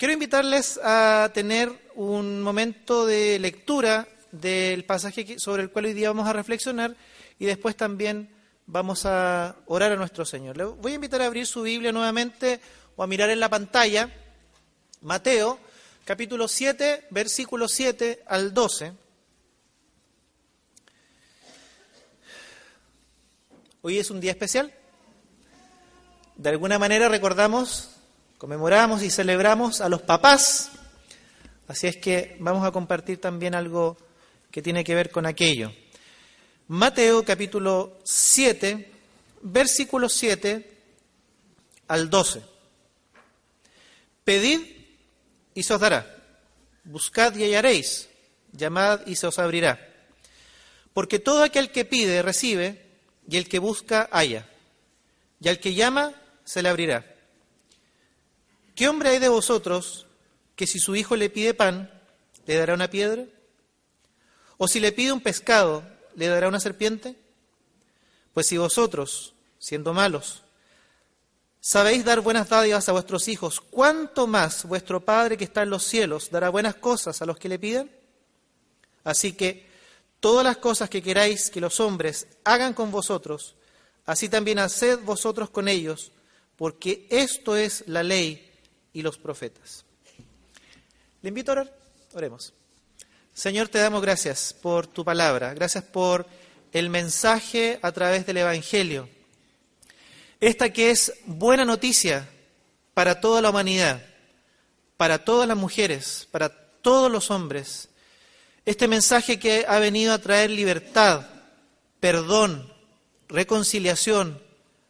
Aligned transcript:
Quiero 0.00 0.14
invitarles 0.14 0.80
a 0.82 1.30
tener 1.34 1.70
un 1.94 2.40
momento 2.40 3.04
de 3.04 3.38
lectura 3.38 4.08
del 4.32 4.86
pasaje 4.86 5.38
sobre 5.38 5.62
el 5.62 5.70
cual 5.70 5.84
hoy 5.84 5.92
día 5.92 6.08
vamos 6.08 6.26
a 6.26 6.32
reflexionar 6.32 6.96
y 7.38 7.44
después 7.44 7.76
también 7.76 8.30
vamos 8.64 9.04
a 9.04 9.56
orar 9.66 9.92
a 9.92 9.96
nuestro 9.96 10.24
Señor. 10.24 10.56
Le 10.56 10.64
voy 10.64 10.92
a 10.92 10.94
invitar 10.94 11.20
a 11.20 11.26
abrir 11.26 11.46
su 11.46 11.60
Biblia 11.60 11.92
nuevamente 11.92 12.60
o 12.96 13.02
a 13.02 13.06
mirar 13.06 13.28
en 13.28 13.40
la 13.40 13.50
pantalla 13.50 14.08
Mateo 15.02 15.58
capítulo 16.06 16.48
7, 16.48 17.08
versículo 17.10 17.68
7 17.68 18.22
al 18.26 18.54
12. 18.54 18.94
Hoy 23.82 23.98
es 23.98 24.10
un 24.10 24.18
día 24.18 24.30
especial. 24.30 24.72
De 26.36 26.48
alguna 26.48 26.78
manera 26.78 27.10
recordamos 27.10 27.99
conmemoramos 28.40 29.02
y 29.02 29.10
celebramos 29.10 29.82
a 29.82 29.90
los 29.90 30.00
papás, 30.00 30.70
así 31.68 31.88
es 31.88 31.98
que 31.98 32.38
vamos 32.40 32.66
a 32.66 32.70
compartir 32.70 33.20
también 33.20 33.54
algo 33.54 33.98
que 34.50 34.62
tiene 34.62 34.82
que 34.82 34.94
ver 34.94 35.10
con 35.10 35.26
aquello. 35.26 35.70
Mateo 36.68 37.22
capítulo 37.22 37.98
7, 38.02 38.92
versículo 39.42 40.08
7 40.08 40.78
al 41.88 42.08
12. 42.08 42.40
Pedid 44.24 44.60
y 45.52 45.62
se 45.62 45.74
os 45.74 45.80
dará, 45.80 46.06
buscad 46.84 47.36
y 47.36 47.44
hallaréis, 47.44 48.08
llamad 48.52 49.06
y 49.06 49.16
se 49.16 49.26
os 49.26 49.38
abrirá. 49.38 49.86
Porque 50.94 51.18
todo 51.18 51.42
aquel 51.42 51.72
que 51.72 51.84
pide 51.84 52.22
recibe, 52.22 52.86
y 53.28 53.36
el 53.36 53.50
que 53.50 53.58
busca 53.58 54.08
halla, 54.10 54.48
y 55.42 55.48
al 55.48 55.60
que 55.60 55.74
llama 55.74 56.14
se 56.46 56.62
le 56.62 56.70
abrirá. 56.70 57.19
¿Qué 58.80 58.88
hombre 58.88 59.10
hay 59.10 59.18
de 59.18 59.28
vosotros 59.28 60.06
que 60.56 60.66
si 60.66 60.78
su 60.78 60.96
hijo 60.96 61.14
le 61.14 61.28
pide 61.28 61.52
pan, 61.52 61.90
le 62.46 62.56
dará 62.56 62.72
una 62.72 62.88
piedra? 62.88 63.26
¿O 64.56 64.68
si 64.68 64.80
le 64.80 64.90
pide 64.90 65.12
un 65.12 65.20
pescado, 65.20 65.82
le 66.16 66.28
dará 66.28 66.48
una 66.48 66.60
serpiente? 66.60 67.14
Pues 68.32 68.46
si 68.46 68.56
vosotros, 68.56 69.34
siendo 69.58 69.92
malos, 69.92 70.44
sabéis 71.60 72.06
dar 72.06 72.22
buenas 72.22 72.48
dádivas 72.48 72.88
a 72.88 72.92
vuestros 72.92 73.28
hijos, 73.28 73.60
¿cuánto 73.60 74.26
más 74.26 74.64
vuestro 74.64 75.04
Padre 75.04 75.36
que 75.36 75.44
está 75.44 75.62
en 75.62 75.68
los 75.68 75.84
cielos 75.84 76.30
dará 76.30 76.48
buenas 76.48 76.76
cosas 76.76 77.20
a 77.20 77.26
los 77.26 77.36
que 77.36 77.50
le 77.50 77.58
piden? 77.58 77.94
Así 79.04 79.34
que 79.34 79.68
todas 80.20 80.42
las 80.42 80.56
cosas 80.56 80.88
que 80.88 81.02
queráis 81.02 81.50
que 81.50 81.60
los 81.60 81.80
hombres 81.80 82.28
hagan 82.44 82.72
con 82.72 82.90
vosotros, 82.90 83.56
así 84.06 84.30
también 84.30 84.58
haced 84.58 85.00
vosotros 85.00 85.50
con 85.50 85.68
ellos, 85.68 86.12
porque 86.56 87.06
esto 87.10 87.56
es 87.56 87.84
la 87.86 88.02
ley 88.02 88.46
y 88.92 89.02
los 89.02 89.18
profetas. 89.18 89.84
Le 91.22 91.28
invito 91.28 91.52
a 91.52 91.54
orar. 91.54 91.74
Oremos. 92.14 92.52
Señor, 93.32 93.68
te 93.68 93.78
damos 93.78 94.02
gracias 94.02 94.52
por 94.52 94.86
tu 94.86 95.04
palabra, 95.04 95.54
gracias 95.54 95.84
por 95.84 96.26
el 96.72 96.90
mensaje 96.90 97.78
a 97.82 97.92
través 97.92 98.26
del 98.26 98.38
Evangelio. 98.38 99.08
Esta 100.40 100.72
que 100.72 100.90
es 100.90 101.12
buena 101.26 101.64
noticia 101.64 102.28
para 102.94 103.20
toda 103.20 103.40
la 103.42 103.50
humanidad, 103.50 104.02
para 104.96 105.24
todas 105.24 105.46
las 105.46 105.56
mujeres, 105.56 106.28
para 106.30 106.48
todos 106.48 107.10
los 107.10 107.30
hombres. 107.30 107.88
Este 108.64 108.88
mensaje 108.88 109.38
que 109.38 109.64
ha 109.68 109.78
venido 109.78 110.12
a 110.12 110.18
traer 110.18 110.50
libertad, 110.50 111.26
perdón, 112.00 112.72
reconciliación, 113.28 114.42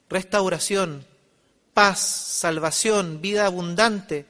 restauración, 0.09 1.07
paz, 1.73 2.01
salvación, 2.01 3.21
vida 3.21 3.47
abundante, 3.47 4.27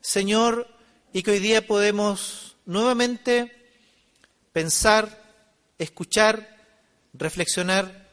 Señor, 0.00 0.68
y 1.12 1.22
que 1.22 1.32
hoy 1.32 1.38
día 1.38 1.66
podemos 1.66 2.56
nuevamente 2.66 3.52
pensar, 4.52 5.22
escuchar, 5.78 6.56
reflexionar 7.12 8.08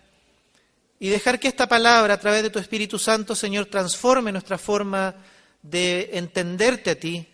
y 1.00 1.10
dejar 1.10 1.40
que 1.40 1.48
esta 1.48 1.68
palabra 1.68 2.16
a 2.16 2.20
través 2.20 2.44
de 2.44 2.50
tu 2.50 2.60
Espíritu 2.60 2.98
Santo, 2.98 3.36
Señor, 3.36 3.68
transforme 3.68 4.32
nuestra 4.32 4.58
forma 4.58 5.16
de 5.62 6.10
entenderte 6.14 6.92
a 6.92 7.00
ti, 7.00 7.28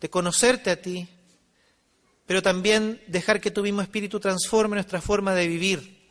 de 0.00 0.10
conocerte 0.10 0.70
a 0.70 0.80
ti, 0.80 1.08
pero 2.26 2.42
también 2.42 3.00
dejar 3.06 3.40
que 3.40 3.50
tu 3.52 3.62
mismo 3.62 3.82
Espíritu 3.82 4.18
transforme 4.18 4.76
nuestra 4.76 5.00
forma 5.00 5.34
de 5.34 5.46
vivir 5.46 6.08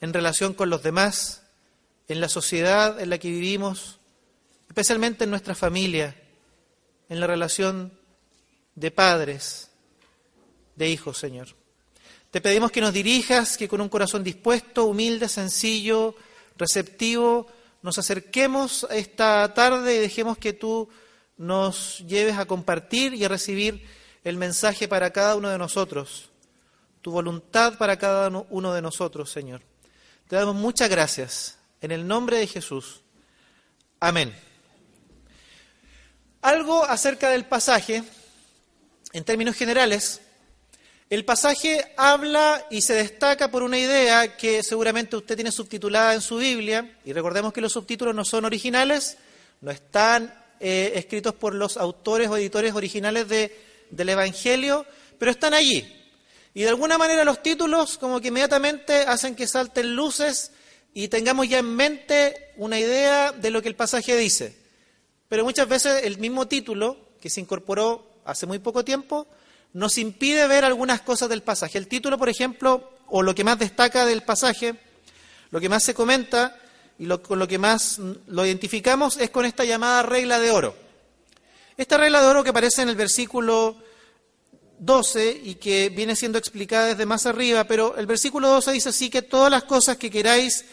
en 0.00 0.12
relación 0.12 0.54
con 0.54 0.70
los 0.70 0.82
demás, 0.82 1.41
en 2.08 2.20
la 2.20 2.28
sociedad 2.28 3.00
en 3.00 3.10
la 3.10 3.18
que 3.18 3.30
vivimos, 3.30 3.98
especialmente 4.68 5.24
en 5.24 5.30
nuestra 5.30 5.54
familia, 5.54 6.16
en 7.08 7.20
la 7.20 7.26
relación 7.26 7.92
de 8.74 8.90
padres, 8.90 9.70
de 10.76 10.88
hijos, 10.88 11.18
Señor. 11.18 11.48
Te 12.30 12.40
pedimos 12.40 12.72
que 12.72 12.80
nos 12.80 12.92
dirijas, 12.94 13.56
que 13.56 13.68
con 13.68 13.80
un 13.80 13.88
corazón 13.88 14.24
dispuesto, 14.24 14.86
humilde, 14.86 15.28
sencillo, 15.28 16.14
receptivo, 16.56 17.46
nos 17.82 17.98
acerquemos 17.98 18.86
esta 18.90 19.52
tarde 19.54 19.96
y 19.96 19.98
dejemos 19.98 20.38
que 20.38 20.52
tú 20.52 20.88
nos 21.36 21.98
lleves 22.06 22.38
a 22.38 22.46
compartir 22.46 23.14
y 23.14 23.24
a 23.24 23.28
recibir 23.28 23.86
el 24.24 24.36
mensaje 24.36 24.88
para 24.88 25.10
cada 25.10 25.34
uno 25.36 25.50
de 25.50 25.58
nosotros, 25.58 26.30
tu 27.00 27.10
voluntad 27.10 27.76
para 27.76 27.98
cada 27.98 28.28
uno 28.28 28.72
de 28.72 28.80
nosotros, 28.82 29.30
Señor. 29.30 29.60
Te 30.28 30.36
damos 30.36 30.54
muchas 30.54 30.88
gracias 30.88 31.58
en 31.82 31.90
el 31.90 32.06
nombre 32.06 32.38
de 32.38 32.46
Jesús. 32.46 33.00
Amén. 34.00 34.34
Algo 36.40 36.84
acerca 36.84 37.30
del 37.30 37.44
pasaje, 37.44 38.02
en 39.12 39.24
términos 39.24 39.56
generales, 39.56 40.20
el 41.10 41.24
pasaje 41.24 41.92
habla 41.96 42.66
y 42.70 42.80
se 42.80 42.94
destaca 42.94 43.50
por 43.50 43.62
una 43.62 43.78
idea 43.78 44.36
que 44.36 44.62
seguramente 44.62 45.16
usted 45.16 45.34
tiene 45.34 45.52
subtitulada 45.52 46.14
en 46.14 46.22
su 46.22 46.38
Biblia, 46.38 46.96
y 47.04 47.12
recordemos 47.12 47.52
que 47.52 47.60
los 47.60 47.72
subtítulos 47.72 48.14
no 48.14 48.24
son 48.24 48.44
originales, 48.44 49.18
no 49.60 49.70
están 49.70 50.32
eh, 50.58 50.92
escritos 50.94 51.34
por 51.34 51.54
los 51.54 51.76
autores 51.76 52.28
o 52.28 52.36
editores 52.36 52.74
originales 52.74 53.28
del 53.28 54.08
Evangelio, 54.08 54.86
pero 55.18 55.32
están 55.32 55.52
allí. 55.52 56.00
Y 56.54 56.62
de 56.62 56.68
alguna 56.68 56.96
manera 56.96 57.24
los 57.24 57.42
títulos 57.42 57.98
como 57.98 58.20
que 58.20 58.28
inmediatamente 58.28 58.98
hacen 59.00 59.34
que 59.34 59.46
salten 59.46 59.94
luces 59.94 60.52
y 60.94 61.08
tengamos 61.08 61.48
ya 61.48 61.58
en 61.58 61.74
mente 61.74 62.52
una 62.56 62.78
idea 62.78 63.32
de 63.32 63.50
lo 63.50 63.62
que 63.62 63.68
el 63.68 63.76
pasaje 63.76 64.16
dice. 64.16 64.56
Pero 65.28 65.44
muchas 65.44 65.68
veces 65.68 66.04
el 66.04 66.18
mismo 66.18 66.46
título, 66.46 66.96
que 67.20 67.30
se 67.30 67.40
incorporó 67.40 68.06
hace 68.24 68.46
muy 68.46 68.58
poco 68.58 68.84
tiempo, 68.84 69.26
nos 69.72 69.96
impide 69.96 70.46
ver 70.46 70.64
algunas 70.64 71.00
cosas 71.00 71.28
del 71.28 71.42
pasaje. 71.42 71.78
El 71.78 71.88
título, 71.88 72.18
por 72.18 72.28
ejemplo, 72.28 72.90
o 73.08 73.22
lo 73.22 73.34
que 73.34 73.44
más 73.44 73.58
destaca 73.58 74.04
del 74.04 74.22
pasaje, 74.22 74.74
lo 75.50 75.60
que 75.60 75.68
más 75.68 75.82
se 75.82 75.94
comenta 75.94 76.58
y 76.98 77.06
lo, 77.06 77.22
con 77.22 77.38
lo 77.38 77.48
que 77.48 77.58
más 77.58 77.98
lo 78.26 78.44
identificamos 78.44 79.16
es 79.16 79.30
con 79.30 79.46
esta 79.46 79.64
llamada 79.64 80.02
regla 80.02 80.38
de 80.38 80.50
oro. 80.50 80.74
Esta 81.76 81.96
regla 81.96 82.20
de 82.20 82.26
oro 82.26 82.44
que 82.44 82.50
aparece 82.50 82.82
en 82.82 82.90
el 82.90 82.96
versículo 82.96 83.76
12 84.78 85.40
y 85.44 85.54
que 85.54 85.88
viene 85.90 86.16
siendo 86.16 86.38
explicada 86.38 86.88
desde 86.88 87.06
más 87.06 87.24
arriba, 87.24 87.64
pero 87.64 87.96
el 87.96 88.06
versículo 88.06 88.48
12 88.48 88.72
dice 88.72 88.88
así 88.88 89.10
que 89.10 89.22
todas 89.22 89.50
las 89.50 89.64
cosas 89.64 89.96
que 89.96 90.10
queráis 90.10 90.64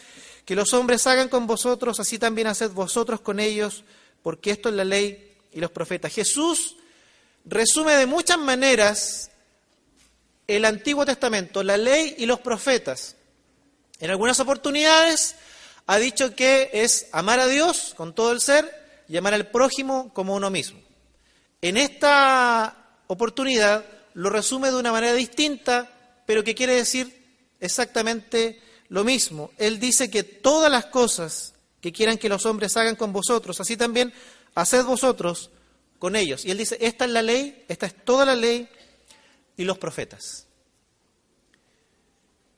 que 0.50 0.56
los 0.56 0.74
hombres 0.74 1.06
hagan 1.06 1.30
con 1.30 1.46
vosotros, 1.46 2.00
así 2.00 2.18
también 2.18 2.48
haced 2.48 2.72
vosotros 2.72 3.22
con 3.22 3.40
ellos, 3.40 3.84
porque 4.24 4.50
esto 4.50 4.70
es 4.70 4.74
la 4.74 4.84
ley 4.84 5.38
y 5.54 5.60
los 5.60 5.70
profetas. 5.70 6.12
Jesús 6.12 6.76
resume 7.46 7.94
de 7.94 8.08
muchas 8.08 8.40
maneras 8.40 9.30
el 10.48 10.66
Antiguo 10.66 11.06
Testamento, 11.06 11.62
la 11.62 11.78
ley 11.78 12.16
y 12.18 12.26
los 12.26 12.40
profetas. 12.40 13.16
En 14.00 14.10
algunas 14.10 14.40
oportunidades 14.40 15.36
ha 15.86 16.00
dicho 16.00 16.36
que 16.36 16.72
es 16.74 17.10
amar 17.12 17.40
a 17.40 17.46
Dios 17.46 17.94
con 17.96 18.16
todo 18.16 18.32
el 18.32 18.42
ser 18.42 19.06
y 19.08 19.18
amar 19.18 19.36
al 19.36 19.52
prójimo 19.52 20.12
como 20.16 20.34
uno 20.34 20.50
mismo. 20.50 20.82
En 21.62 21.78
esta 21.78 22.76
oportunidad 23.06 23.86
lo 24.16 24.32
resume 24.32 24.72
de 24.72 24.78
una 24.78 24.92
manera 24.92 25.14
distinta, 25.14 25.92
pero 26.26 26.44
que 26.44 26.56
quiere 26.56 26.74
decir 26.74 27.54
exactamente 27.60 28.64
lo 28.90 29.04
mismo. 29.04 29.52
Él 29.58 29.80
dice 29.80 30.10
que 30.10 30.24
todas 30.24 30.72
las 30.72 30.88
cosas 30.88 31.54
que 31.82 31.92
quieran 31.92 32.18
que 32.18 32.30
los 32.30 32.46
hombres 32.46 32.76
hagan 32.76 32.96
con 32.96 33.14
vosotros, 33.14 33.60
así 33.62 33.78
también 33.78 34.14
haced 34.56 34.84
vosotros 34.84 35.50
con 35.98 36.16
ellos. 36.16 36.46
Y 36.46 36.52
él 36.52 36.58
dice, 36.58 36.78
esta 36.82 37.06
es 37.06 37.12
la 37.12 37.22
ley, 37.22 37.64
esta 37.68 37.86
es 37.86 38.04
toda 38.04 38.26
la 38.26 38.36
ley 38.36 38.68
y 39.56 39.64
los 39.64 39.78
profetas. 39.78 40.48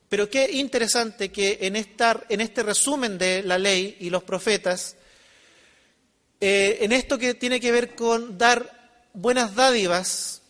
Pero 0.10 0.30
qué 0.30 0.52
interesante 0.52 1.32
que 1.32 1.60
en, 1.62 1.76
en 1.76 2.42
este 2.42 2.64
resumen 2.64 3.18
de 3.18 3.44
la 3.44 3.58
ley 3.58 3.98
y 4.00 4.10
los 4.10 4.24
profetas, 4.24 4.98
eh, 6.40 6.80
en 6.82 6.92
esto 6.92 7.18
que 7.18 7.34
tiene 7.34 7.60
que 7.60 7.72
ver 7.72 7.96
con 7.96 8.38
dar 8.38 9.00
buenas 9.14 9.56
dádivas, 9.56 10.42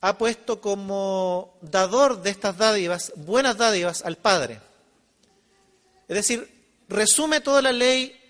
ha 0.00 0.18
puesto 0.18 0.60
como 0.60 1.58
dador 1.62 2.22
de 2.22 2.30
estas 2.30 2.58
dádivas, 2.58 3.12
buenas 3.16 3.56
dádivas 3.56 4.02
al 4.04 4.18
Padre. 4.18 4.60
Es 6.08 6.16
decir, 6.16 6.48
resume 6.88 7.40
toda 7.40 7.62
la 7.62 7.72
ley 7.72 8.20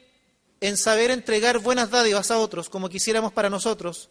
en 0.60 0.76
saber 0.76 1.10
entregar 1.10 1.58
buenas 1.58 1.90
dádivas 1.90 2.30
a 2.30 2.38
otros 2.38 2.70
como 2.70 2.88
quisiéramos 2.88 3.32
para 3.32 3.50
nosotros, 3.50 4.08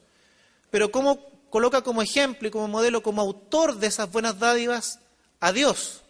pero 0.69 0.91
cómo 0.91 1.35
coloca 1.49 1.81
como 1.81 2.01
ejemplo 2.01 2.47
y 2.47 2.51
como 2.51 2.67
modelo, 2.67 3.01
como 3.01 3.21
autor 3.21 3.77
de 3.77 3.87
esas 3.87 4.11
buenas 4.11 4.39
dádivas 4.39 4.99
a 5.39 5.51
Dios. 5.51 6.01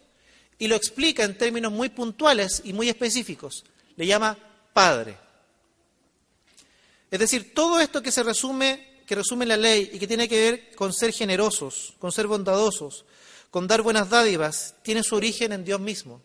Y 0.58 0.68
lo 0.68 0.74
explica 0.74 1.24
en 1.24 1.36
términos 1.36 1.72
muy 1.72 1.88
puntuales 1.88 2.62
y 2.64 2.72
muy 2.72 2.88
específicos. 2.88 3.64
Le 3.96 4.06
llama 4.06 4.38
Padre. 4.72 5.18
Es 7.10 7.20
decir, 7.20 7.54
todo 7.54 7.78
esto 7.78 8.02
que 8.02 8.10
se 8.10 8.22
resume, 8.22 9.02
que 9.06 9.14
resume 9.14 9.46
la 9.46 9.56
ley 9.56 9.90
y 9.92 9.98
que 9.98 10.06
tiene 10.06 10.28
que 10.28 10.40
ver 10.40 10.74
con 10.74 10.92
ser 10.92 11.12
generosos, 11.12 11.94
con 11.98 12.10
ser 12.10 12.26
bondadosos, 12.26 13.04
con 13.50 13.66
dar 13.66 13.82
buenas 13.82 14.10
dádivas, 14.10 14.74
tiene 14.82 15.02
su 15.02 15.14
origen 15.14 15.52
en 15.52 15.64
Dios 15.64 15.80
mismo. 15.80 16.20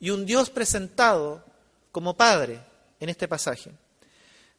Y 0.00 0.10
un 0.10 0.26
Dios 0.26 0.50
presentado 0.50 1.44
como 1.90 2.16
Padre 2.16 2.60
en 3.00 3.08
este 3.08 3.28
pasaje. 3.28 3.72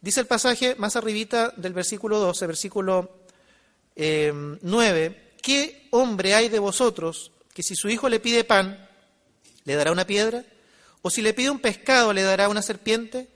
Dice 0.01 0.21
el 0.21 0.27
pasaje 0.27 0.75
más 0.75 0.95
arribita 0.95 1.53
del 1.57 1.73
versículo 1.73 2.19
12, 2.19 2.47
versículo 2.47 3.19
9, 3.95 5.05
eh, 5.05 5.33
¿qué 5.41 5.87
hombre 5.91 6.35
hay 6.35 6.49
de 6.49 6.59
vosotros 6.59 7.31
que 7.53 7.63
si 7.63 7.75
su 7.75 7.89
hijo 7.89 8.07
le 8.07 8.19
pide 8.19 8.43
pan, 8.43 8.87
le 9.65 9.75
dará 9.75 9.91
una 9.91 10.05
piedra? 10.05 10.45
¿O 11.01 11.09
si 11.09 11.21
le 11.21 11.33
pide 11.33 11.49
un 11.49 11.59
pescado, 11.59 12.13
le 12.13 12.23
dará 12.23 12.49
una 12.49 12.61
serpiente? 12.61 13.29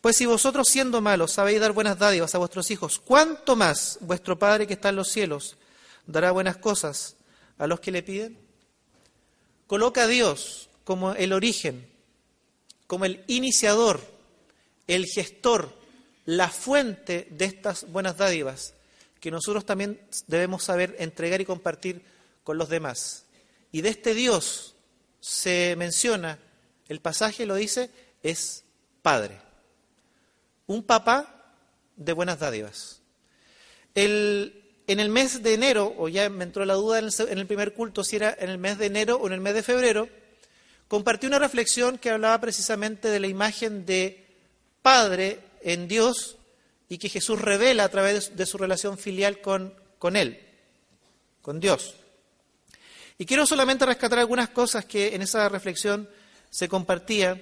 Pues 0.00 0.16
si 0.16 0.24
vosotros 0.24 0.68
siendo 0.68 1.00
malos 1.02 1.32
sabéis 1.32 1.60
dar 1.60 1.72
buenas 1.72 1.98
dádivas 1.98 2.34
a 2.34 2.38
vuestros 2.38 2.70
hijos, 2.70 2.98
¿cuánto 2.98 3.56
más 3.56 3.98
vuestro 4.00 4.38
Padre 4.38 4.66
que 4.66 4.74
está 4.74 4.88
en 4.88 4.96
los 4.96 5.08
cielos 5.08 5.58
dará 6.06 6.30
buenas 6.30 6.56
cosas 6.56 7.16
a 7.58 7.66
los 7.66 7.80
que 7.80 7.90
le 7.90 8.02
piden? 8.02 8.38
Coloca 9.66 10.04
a 10.04 10.06
Dios 10.06 10.69
como 10.90 11.12
el 11.12 11.32
origen, 11.32 11.88
como 12.88 13.04
el 13.04 13.22
iniciador, 13.28 14.00
el 14.88 15.06
gestor, 15.06 15.72
la 16.24 16.48
fuente 16.48 17.28
de 17.30 17.44
estas 17.44 17.88
buenas 17.92 18.16
dádivas 18.16 18.74
que 19.20 19.30
nosotros 19.30 19.64
también 19.64 20.00
debemos 20.26 20.64
saber 20.64 20.96
entregar 20.98 21.40
y 21.40 21.44
compartir 21.44 22.02
con 22.42 22.58
los 22.58 22.68
demás. 22.68 23.22
Y 23.70 23.82
de 23.82 23.90
este 23.90 24.14
Dios 24.14 24.74
se 25.20 25.76
menciona, 25.78 26.40
el 26.88 26.98
pasaje 26.98 27.46
lo 27.46 27.54
dice, 27.54 27.88
es 28.24 28.64
Padre 29.00 29.38
un 30.66 30.82
papá 30.82 31.54
de 31.94 32.12
buenas 32.14 32.40
dádivas. 32.40 33.00
en 33.94 34.52
el 34.88 35.08
mes 35.08 35.40
de 35.44 35.54
enero, 35.54 35.94
o 35.96 36.08
ya 36.08 36.28
me 36.30 36.42
entró 36.42 36.64
la 36.64 36.74
duda 36.74 36.98
en 36.98 37.38
el, 37.38 37.46
primer 37.46 37.74
culto 37.74 38.02
si 38.02 38.16
era 38.16 38.36
en 38.36 38.50
el 38.50 38.58
mes 38.58 38.76
de 38.76 38.86
enero 38.86 39.18
o 39.18 39.28
en 39.28 39.34
el 39.34 39.40
mes 39.40 39.54
de 39.54 39.62
febrero, 39.62 40.08
compartí 40.90 41.28
una 41.28 41.38
reflexión 41.38 41.98
que 41.98 42.10
hablaba 42.10 42.40
precisamente 42.40 43.06
de 43.10 43.20
la 43.20 43.28
imagen 43.28 43.86
de 43.86 44.26
Padre 44.82 45.38
en 45.62 45.86
Dios 45.86 46.36
y 46.88 46.98
que 46.98 47.08
Jesús 47.08 47.40
revela 47.40 47.84
a 47.84 47.88
través 47.88 48.36
de 48.36 48.44
su 48.44 48.58
relación 48.58 48.98
filial 48.98 49.40
con, 49.40 49.72
con 50.00 50.16
Él, 50.16 50.44
con 51.42 51.60
Dios. 51.60 51.94
Y 53.18 53.24
quiero 53.24 53.46
solamente 53.46 53.86
rescatar 53.86 54.18
algunas 54.18 54.48
cosas 54.48 54.84
que 54.84 55.14
en 55.14 55.22
esa 55.22 55.48
reflexión 55.48 56.10
se 56.50 56.68
compartía, 56.68 57.40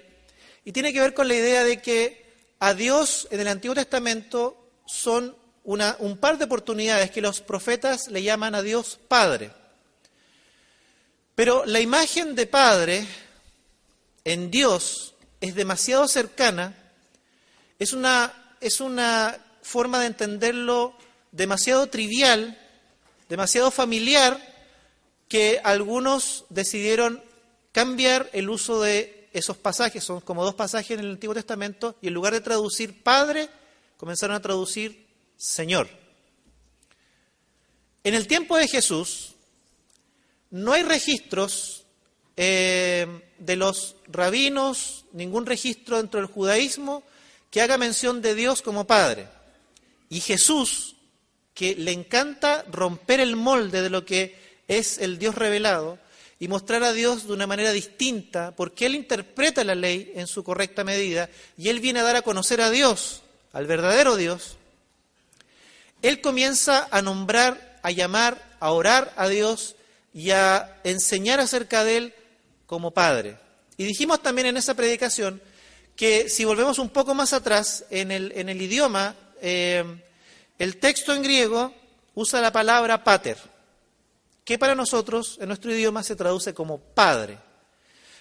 y 0.67 0.73
tiene 0.73 0.93
que 0.93 1.01
ver 1.01 1.15
con 1.15 1.27
la 1.27 1.35
idea 1.35 1.65
de 1.65 1.81
que 1.81 2.27
a 2.59 2.75
Dios 2.75 3.29
en 3.31 3.41
el 3.41 3.49
Antiguo 3.49 3.75
Testamento 3.75 4.73
son 4.85 5.35
un 5.65 6.19
par 6.19 6.37
de 6.37 6.45
oportunidades 6.45 7.11
que 7.11 7.23
los 7.23 7.41
profetas 7.41 8.09
le 8.09 8.23
llaman 8.23 8.55
a 8.55 8.61
Dios 8.61 8.99
Padre. 9.09 9.53
Pero 11.35 11.65
la 11.65 11.81
imagen 11.81 12.35
de 12.35 12.47
Padre 12.47 13.07
en 14.29 14.51
Dios 14.51 15.15
es 15.41 15.55
demasiado 15.55 16.07
cercana, 16.07 16.75
es 17.79 17.95
una, 17.95 18.57
es 18.61 18.83
una 18.83 19.39
forma 19.63 20.01
de 20.01 20.09
entenderlo 20.09 20.95
demasiado 21.33 21.87
trivial, 21.87 22.59
demasiado 23.31 23.71
familiar, 23.71 24.39
que 25.29 25.63
algunos 25.65 26.45
decidieron 26.51 27.23
cambiar 27.73 28.29
el 28.35 28.51
uso 28.51 28.83
de 28.83 29.31
esos 29.33 29.57
pasajes, 29.57 30.05
son 30.05 30.21
como 30.21 30.45
dos 30.45 30.55
pasajes 30.55 30.99
en 30.99 31.07
el 31.07 31.13
Antiguo 31.13 31.35
Testamento, 31.35 31.97
y 32.03 32.09
en 32.09 32.15
lugar 32.15 32.35
de 32.35 32.43
traducir 32.43 33.03
Padre, 33.03 33.49
comenzaron 33.97 34.37
a 34.37 34.43
traducir 34.43 35.07
Señor. 35.39 35.89
En 38.05 38.13
el 38.13 38.27
tiempo 38.27 38.59
de 38.59 38.69
Jesús 38.69 39.33
no 40.51 40.75
hay 40.75 40.83
registros 40.83 41.85
eh, 42.37 43.23
de 43.39 43.57
los 43.57 43.97
rabinos, 44.09 45.05
ningún 45.13 45.47
registro 45.47 45.97
dentro 45.97 46.21
del 46.21 46.29
judaísmo 46.29 47.03
que 47.51 47.63
haga 47.63 47.79
mención 47.79 48.21
de 48.23 48.35
Dios 48.35 48.63
como 48.63 48.87
Padre. 48.87 49.29
Y 50.09 50.21
Jesús, 50.21 50.97
que 51.55 51.75
le 51.75 51.93
encanta 51.93 52.65
romper 52.71 53.21
el 53.21 53.37
molde 53.37 53.83
de 53.83 53.91
lo 53.91 54.05
que 54.05 54.37
es 54.69 54.99
el 54.99 55.19
Dios 55.19 55.35
revelado, 55.35 55.99
y 56.41 56.49
mostrar 56.49 56.85
a 56.85 56.93
Dios 56.93 57.27
de 57.27 57.33
una 57.33 57.47
manera 57.47 57.73
distinta, 57.73 58.55
porque 58.55 58.87
Él 58.87 58.95
interpreta 58.95 59.65
la 59.65 59.75
ley 59.75 60.13
en 60.15 60.27
su 60.27 60.45
correcta 60.45 60.85
medida 60.85 61.29
y 61.57 61.69
Él 61.69 61.81
viene 61.81 62.01
a 62.01 62.05
dar 62.05 62.17
a 62.17 62.23
conocer 62.23 62.61
a 62.61 62.71
Dios, 62.71 63.23
al 63.53 63.67
verdadero 63.67 64.17
Dios. 64.17 64.57
Él 66.01 66.21
comienza 66.21 66.87
a 66.93 67.03
nombrar, 67.03 67.81
a 67.83 67.91
llamar, 67.91 68.57
a 68.61 68.71
orar 68.71 69.13
a 69.17 69.27
Dios 69.29 69.75
y 70.15 70.31
a 70.31 70.81
enseñar 70.85 71.41
acerca 71.41 71.83
de 71.83 71.97
Él 71.97 72.15
como 72.69 72.93
Padre. 72.93 73.39
Y 73.79 73.85
dijimos 73.85 74.23
también 74.23 74.49
en 74.49 74.59
esa 74.59 74.75
predicación 74.75 75.41
que 75.97 76.29
si 76.29 76.45
volvemos 76.45 76.79
un 76.79 76.91
poco 76.91 77.15
más 77.15 77.33
atrás 77.33 77.87
en 77.91 78.13
el, 78.13 78.31
en 78.37 78.51
el 78.51 78.61
idioma, 78.61 79.17
eh, 79.41 79.83
el 80.59 80.77
texto 80.77 81.15
en 81.15 81.23
griego 81.23 81.75
usa 82.15 82.43
la 82.43 82.53
palabra 82.53 83.03
pater 83.03 83.39
que 84.45 84.59
para 84.59 84.75
nosotros 84.75 85.39
en 85.41 85.49
nuestro 85.49 85.73
idioma 85.73 86.03
se 86.03 86.17
traduce 86.17 86.55
como 86.55 86.79
Padre. 86.79 87.39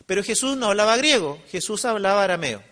Pero 0.05 0.23
Jesús 0.23 0.55
no 0.55 0.67
hablaba 0.67 0.97
griego, 0.97 1.41
Jesús 1.49 1.83
hablaba 1.85 2.23
arameo. 2.23 2.63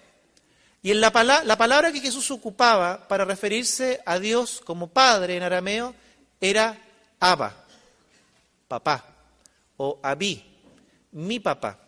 Y 0.82 0.92
en 0.92 1.02
la, 1.02 1.12
la 1.44 1.58
palabra 1.58 1.92
que 1.92 2.00
Jesús 2.00 2.32
ocupaba 2.32 3.08
para 3.08 3.26
referirse 3.26 4.02
a 4.06 4.20
Dios 4.20 4.62
como 4.64 4.88
Padre 4.88 5.36
en 5.36 5.44
arameo 5.44 5.94
era 6.40 6.78
Abba, 7.20 7.66
papá, 8.68 9.06
o 9.78 10.00
Abí, 10.04 10.55
mi 11.16 11.40
papá. 11.40 11.80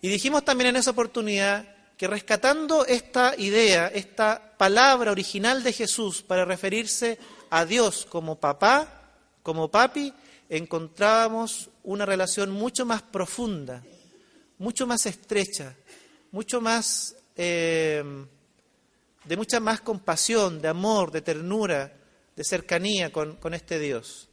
Y 0.00 0.08
dijimos 0.08 0.44
también 0.44 0.70
en 0.70 0.76
esa 0.76 0.92
oportunidad 0.92 1.66
que 1.96 2.06
rescatando 2.06 2.86
esta 2.86 3.34
idea, 3.36 3.88
esta 3.88 4.54
palabra 4.56 5.10
original 5.10 5.64
de 5.64 5.72
Jesús 5.72 6.22
para 6.22 6.44
referirse 6.44 7.18
a 7.50 7.64
Dios 7.64 8.06
como 8.08 8.38
papá, 8.38 9.10
como 9.42 9.68
papi, 9.68 10.12
encontrábamos 10.48 11.68
una 11.82 12.06
relación 12.06 12.52
mucho 12.52 12.86
más 12.86 13.02
profunda, 13.02 13.82
mucho 14.58 14.86
más 14.86 15.04
estrecha, 15.06 15.74
mucho 16.30 16.60
más 16.60 17.16
eh, 17.34 18.04
de 19.24 19.36
mucha 19.36 19.58
más 19.58 19.80
compasión, 19.80 20.62
de 20.62 20.68
amor, 20.68 21.10
de 21.10 21.22
ternura, 21.22 21.92
de 22.36 22.44
cercanía 22.44 23.10
con, 23.10 23.34
con 23.36 23.52
este 23.52 23.80
Dios. 23.80 24.28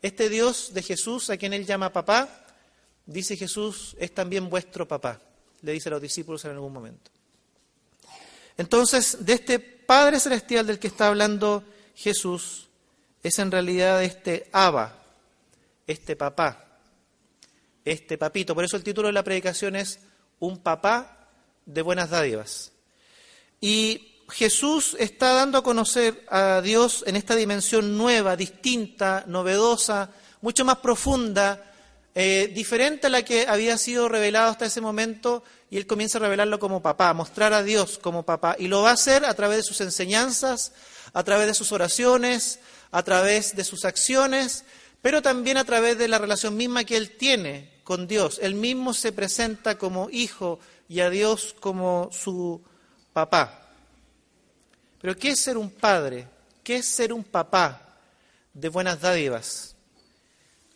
Este 0.00 0.28
Dios 0.28 0.72
de 0.72 0.82
Jesús, 0.82 1.28
a 1.30 1.36
quien 1.36 1.52
él 1.52 1.66
llama 1.66 1.92
papá, 1.92 2.46
dice 3.08 3.36
Jesús, 3.36 3.96
es 3.98 4.14
también 4.14 4.48
vuestro 4.48 4.86
papá, 4.86 5.18
le 5.62 5.72
dice 5.72 5.88
a 5.88 5.92
los 5.92 6.02
discípulos 6.02 6.44
en 6.44 6.52
algún 6.52 6.72
momento. 6.72 7.10
Entonces, 8.56 9.24
de 9.24 9.32
este 9.32 9.58
Padre 9.58 10.20
Celestial 10.20 10.66
del 10.66 10.78
que 10.78 10.88
está 10.88 11.08
hablando 11.08 11.64
Jesús, 11.94 12.68
es 13.22 13.38
en 13.38 13.50
realidad 13.50 14.04
este 14.04 14.48
Abba, 14.52 14.94
este 15.86 16.16
papá, 16.16 16.80
este 17.84 18.18
papito. 18.18 18.54
Por 18.54 18.64
eso 18.64 18.76
el 18.76 18.84
título 18.84 19.08
de 19.08 19.14
la 19.14 19.24
predicación 19.24 19.74
es 19.76 20.00
Un 20.38 20.58
papá 20.58 21.28
de 21.64 21.82
buenas 21.82 22.10
dádivas. 22.10 22.72
Y 23.60 24.16
Jesús 24.28 24.96
está 24.98 25.32
dando 25.32 25.58
a 25.58 25.62
conocer 25.62 26.24
a 26.28 26.60
Dios 26.60 27.02
en 27.06 27.16
esta 27.16 27.34
dimensión 27.34 27.96
nueva, 27.96 28.36
distinta, 28.36 29.24
novedosa, 29.26 30.10
mucho 30.42 30.64
más 30.64 30.78
profunda, 30.78 31.67
eh, 32.20 32.48
diferente 32.48 33.06
a 33.06 33.10
la 33.10 33.22
que 33.22 33.46
había 33.46 33.78
sido 33.78 34.08
revelado 34.08 34.50
hasta 34.50 34.66
ese 34.66 34.80
momento, 34.80 35.44
y 35.70 35.76
él 35.76 35.86
comienza 35.86 36.18
a 36.18 36.22
revelarlo 36.22 36.58
como 36.58 36.82
papá, 36.82 37.10
a 37.10 37.14
mostrar 37.14 37.52
a 37.52 37.62
Dios 37.62 37.96
como 37.96 38.24
papá, 38.24 38.56
y 38.58 38.66
lo 38.66 38.82
va 38.82 38.90
a 38.90 38.94
hacer 38.94 39.24
a 39.24 39.34
través 39.34 39.58
de 39.58 39.62
sus 39.62 39.80
enseñanzas, 39.80 40.72
a 41.12 41.22
través 41.22 41.46
de 41.46 41.54
sus 41.54 41.70
oraciones, 41.70 42.58
a 42.90 43.04
través 43.04 43.54
de 43.54 43.62
sus 43.62 43.84
acciones, 43.84 44.64
pero 45.00 45.22
también 45.22 45.58
a 45.58 45.64
través 45.64 45.96
de 45.96 46.08
la 46.08 46.18
relación 46.18 46.56
misma 46.56 46.82
que 46.82 46.96
él 46.96 47.16
tiene 47.16 47.70
con 47.84 48.08
Dios. 48.08 48.40
Él 48.42 48.56
mismo 48.56 48.94
se 48.94 49.12
presenta 49.12 49.78
como 49.78 50.10
hijo 50.10 50.58
y 50.88 50.98
a 50.98 51.10
Dios 51.10 51.54
como 51.60 52.10
su 52.10 52.60
papá. 53.12 53.70
Pero 55.00 55.16
¿qué 55.16 55.28
es 55.28 55.40
ser 55.40 55.56
un 55.56 55.70
padre? 55.70 56.26
¿Qué 56.64 56.78
es 56.78 56.86
ser 56.88 57.12
un 57.12 57.22
papá 57.22 57.96
de 58.54 58.68
buenas 58.70 59.00
dádivas? 59.00 59.76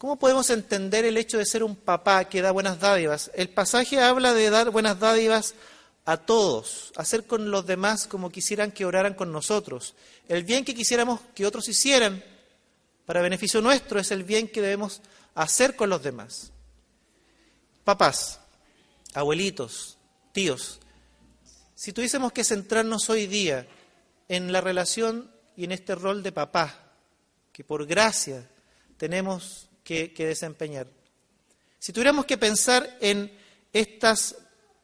¿Cómo 0.03 0.19
podemos 0.19 0.51
entender 0.51 1.05
el 1.05 1.17
hecho 1.17 1.39
de 1.39 1.47
ser 1.47 1.63
un 1.63 1.77
papá 1.77 2.25
que 2.25 2.43
da 2.43 2.51
buenas 2.51 2.81
dádivas? 2.81 3.31
El 3.37 3.51
pasaje 3.51 4.01
habla 4.01 4.35
de 4.35 4.51
dar 4.51 4.71
buenas 4.71 4.99
dádivas 4.99 5.55
a 6.05 6.17
todos, 6.17 6.93
hacer 6.97 7.25
con 7.25 7.53
los 7.53 7.67
demás 7.67 8.09
como 8.09 8.29
quisieran 8.29 8.73
que 8.73 8.85
oraran 8.85 9.15
con 9.15 9.31
nosotros. 9.31 9.95
El 10.27 10.43
bien 10.43 10.65
que 10.65 10.75
quisiéramos 10.75 11.21
que 11.37 11.47
otros 11.47 11.69
hicieran 11.69 12.21
para 13.07 13.23
beneficio 13.23 13.61
nuestro 13.61 14.01
es 14.01 14.11
el 14.11 14.25
bien 14.25 14.49
que 14.49 14.61
debemos 14.61 15.03
hacer 15.37 15.77
con 15.77 15.89
los 15.89 16.03
demás. 16.03 16.51
Papás, 17.85 18.41
abuelitos, 19.15 19.99
tíos, 20.33 20.81
si 21.77 21.93
tuviésemos 21.93 22.33
que 22.33 22.43
centrarnos 22.43 23.09
hoy 23.09 23.29
día 23.29 23.69
en 24.27 24.51
la 24.51 24.61
relación 24.61 25.31
y 25.57 25.63
en 25.63 25.71
este 25.71 25.95
rol 25.95 26.25
de 26.25 26.33
papá, 26.33 26.91
que 27.53 27.63
por 27.63 27.87
gracia 27.87 28.51
tenemos 28.97 29.69
que, 30.15 30.27
desempeñar, 30.27 30.87
si 31.79 31.93
tuviéramos 31.93 32.27
que 32.27 32.39
pensar 32.39 32.97
en 33.01 33.33
estas 33.73 34.37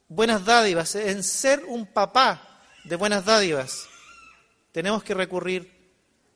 buenas 0.09 0.45
dádivas, 0.45 0.95
en 0.95 1.23
ser 1.23 1.65
un 1.65 1.87
papá 1.87 2.63
de 2.85 2.97
buenas 2.97 3.25
dádivas, 3.25 3.87
tenemos 4.73 5.03
que 5.03 5.15
recurrir 5.15 5.73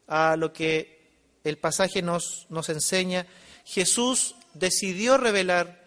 a 0.06 0.36
lo 0.36 0.52
que 0.52 1.10
el 1.44 1.58
pasaje 1.58 2.02
nos, 2.02 2.46
nos 2.48 2.68
enseña. 2.68 3.26
Jesús 3.64 4.36
decidió 4.54 5.16
revelar 5.16 5.82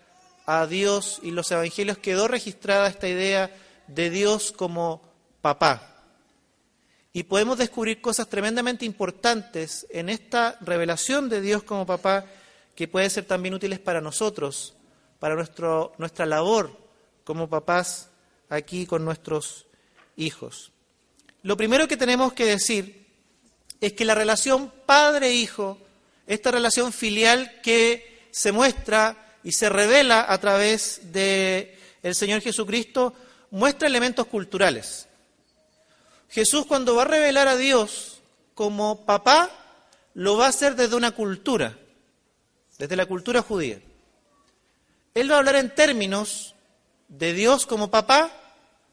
a 0.46 0.68
Dios 0.68 1.20
y 1.24 1.32
los 1.32 1.52
evangelios 1.52 1.98
quedó 1.98 2.28
registrada 2.28 2.88
esta 2.88 3.08
idea 3.08 3.52
de 3.88 4.10
Dios 4.10 4.52
como 4.52 5.02
papá. 5.42 5.96
Y 7.14 7.24
podemos 7.24 7.58
descubrir 7.58 8.02
cosas 8.02 8.28
tremendamente 8.28 8.84
importantes 8.84 9.88
en 9.90 10.10
esta 10.10 10.58
revelación 10.60 11.30
de 11.30 11.40
Dios 11.40 11.64
como 11.64 11.86
papá 11.86 12.26
que 12.76 12.88
pueden 12.88 13.10
ser 13.10 13.26
también 13.26 13.54
útiles 13.54 13.80
para 13.80 14.02
nosotros, 14.02 14.76
para 15.20 15.36
nuestro, 15.36 15.94
nuestra 15.98 16.26
labor 16.26 16.78
como 17.24 17.50
papás 17.50 18.10
aquí 18.50 18.86
con 18.86 19.06
nuestros 19.06 19.66
hijos. 20.18 20.72
Lo 21.42 21.58
primero 21.58 21.88
que 21.88 21.98
tenemos 21.98 22.34
que 22.34 22.46
decir 22.46 23.08
es 23.82 23.94
que 23.94 24.06
la 24.06 24.16
relación 24.16 24.72
padre-hijo, 24.86 25.78
esta 26.28 26.52
relación 26.52 26.92
filial 26.92 27.62
que 27.62 28.28
se 28.32 28.52
muestra 28.52 29.38
y 29.44 29.52
se 29.52 29.70
revela 29.70 30.26
a 30.28 30.38
través 30.40 31.12
del 31.12 31.72
el 32.02 32.16
Señor 32.16 32.42
Jesucristo, 32.42 33.14
muestra 33.52 33.88
elementos 33.88 34.28
culturales. 34.28 35.08
Jesús 36.30 36.66
cuando 36.66 36.96
va 36.96 37.04
a 37.04 37.08
revelar 37.08 37.48
a 37.48 37.56
Dios 37.56 38.22
como 38.54 39.06
papá, 39.06 39.50
lo 40.14 40.38
va 40.38 40.48
a 40.48 40.50
hacer 40.50 40.76
desde 40.76 40.96
una 40.96 41.12
cultura, 41.12 41.78
desde 42.78 42.96
la 42.96 43.06
cultura 43.06 43.42
judía. 43.42 43.80
Él 45.14 45.32
va 45.32 45.36
a 45.36 45.40
hablar 45.40 45.56
en 45.56 45.74
términos 45.74 46.56
de 47.08 47.34
Dios 47.34 47.66
como 47.66 47.90
papá, 47.90 48.32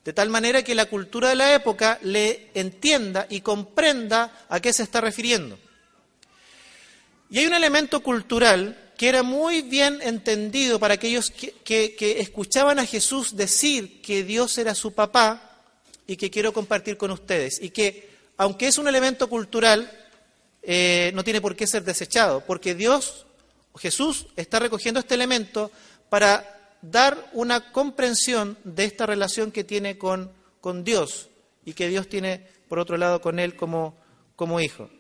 de 0.05 0.13
tal 0.13 0.31
manera 0.31 0.63
que 0.63 0.75
la 0.75 0.87
cultura 0.87 1.29
de 1.29 1.37
la 1.37 1.55
época 1.55 1.99
le 2.03 2.51
entienda 2.55 3.27
y 3.29 3.41
comprenda 3.41 4.47
a 4.49 4.61
qué 4.61 4.73
se 4.73 4.83
está 4.83 5.01
refiriendo. 5.01 5.59
Y 7.31 7.39
hay 7.39 7.47
un 7.47 7.55
elemento 7.55 8.03
cultural 8.03 8.93
que 8.97 9.09
era 9.09 9.23
muy 9.23 9.63
bien 9.63 10.01
entendido 10.03 10.79
para 10.79 10.95
aquellos 10.95 11.31
que, 11.31 11.97
escuchaban 12.21 12.79
a 12.79 12.87
Jesús 12.87 13.37
decir 13.37 14.01
que 14.03 14.23
Dios 14.23 14.59
era 14.59 14.75
su 14.75 14.93
papá 14.93 15.61
y 16.07 16.17
que 16.17 16.31
quiero 16.31 16.53
compartir 16.53 16.97
con 16.97 17.11
ustedes. 17.11 17.61
Y 17.61 17.71
que, 17.71 18.11
aunque 18.37 18.69
es 18.69 18.79
un 18.79 18.87
elemento 18.87 19.29
cultural, 19.29 19.91
eh, 20.63 21.11
no 21.15 21.25
tiene 21.25 21.41
por 21.41 21.57
qué 21.57 21.67
ser 21.67 21.85
desechado, 21.85 22.45
porque 22.47 22.75
Dios, 22.75 23.27
Jesús, 23.77 24.27
está 24.37 24.59
recogiendo 24.59 25.01
este 25.01 25.15
elemento 25.15 25.71
para 26.09 26.77
dar 26.83 27.31
una 27.33 27.73
comprensión 27.73 28.59
de 28.65 28.85
esta 28.85 29.07
relación 29.07 29.53
que 29.53 29.65
tiene 29.65 29.97
con, 29.97 30.33
con 30.61 30.85
Dios 30.85 31.29
y 31.65 31.73
que 31.73 31.89
Dios 31.89 32.09
tiene, 32.09 32.47
por 32.69 32.79
otro 32.79 32.97
lado, 32.97 33.21
con 33.21 33.39
él 33.39 33.57
como, 33.57 33.97
como 34.37 34.61
hijo. 34.61 34.91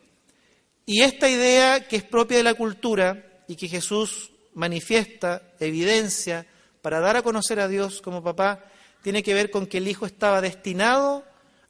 Y 0.86 1.02
esta 1.02 1.28
idea 1.28 1.86
que 1.86 1.96
es 1.96 2.04
propia 2.04 2.38
de 2.38 2.44
la 2.44 2.54
cultura 2.54 3.44
y 3.46 3.56
que 3.56 3.68
Jesús 3.68 4.32
manifiesta, 4.54 5.42
evidencia, 5.58 6.46
para 6.80 7.00
dar 7.00 7.16
a 7.16 7.22
conocer 7.22 7.60
a 7.60 7.68
Dios 7.68 8.00
como 8.00 8.22
papá, 8.22 8.64
tiene 9.02 9.22
que 9.22 9.34
ver 9.34 9.50
con 9.50 9.66
que 9.66 9.78
el 9.78 9.88
hijo 9.88 10.06
estaba 10.06 10.40
destinado 10.40 11.24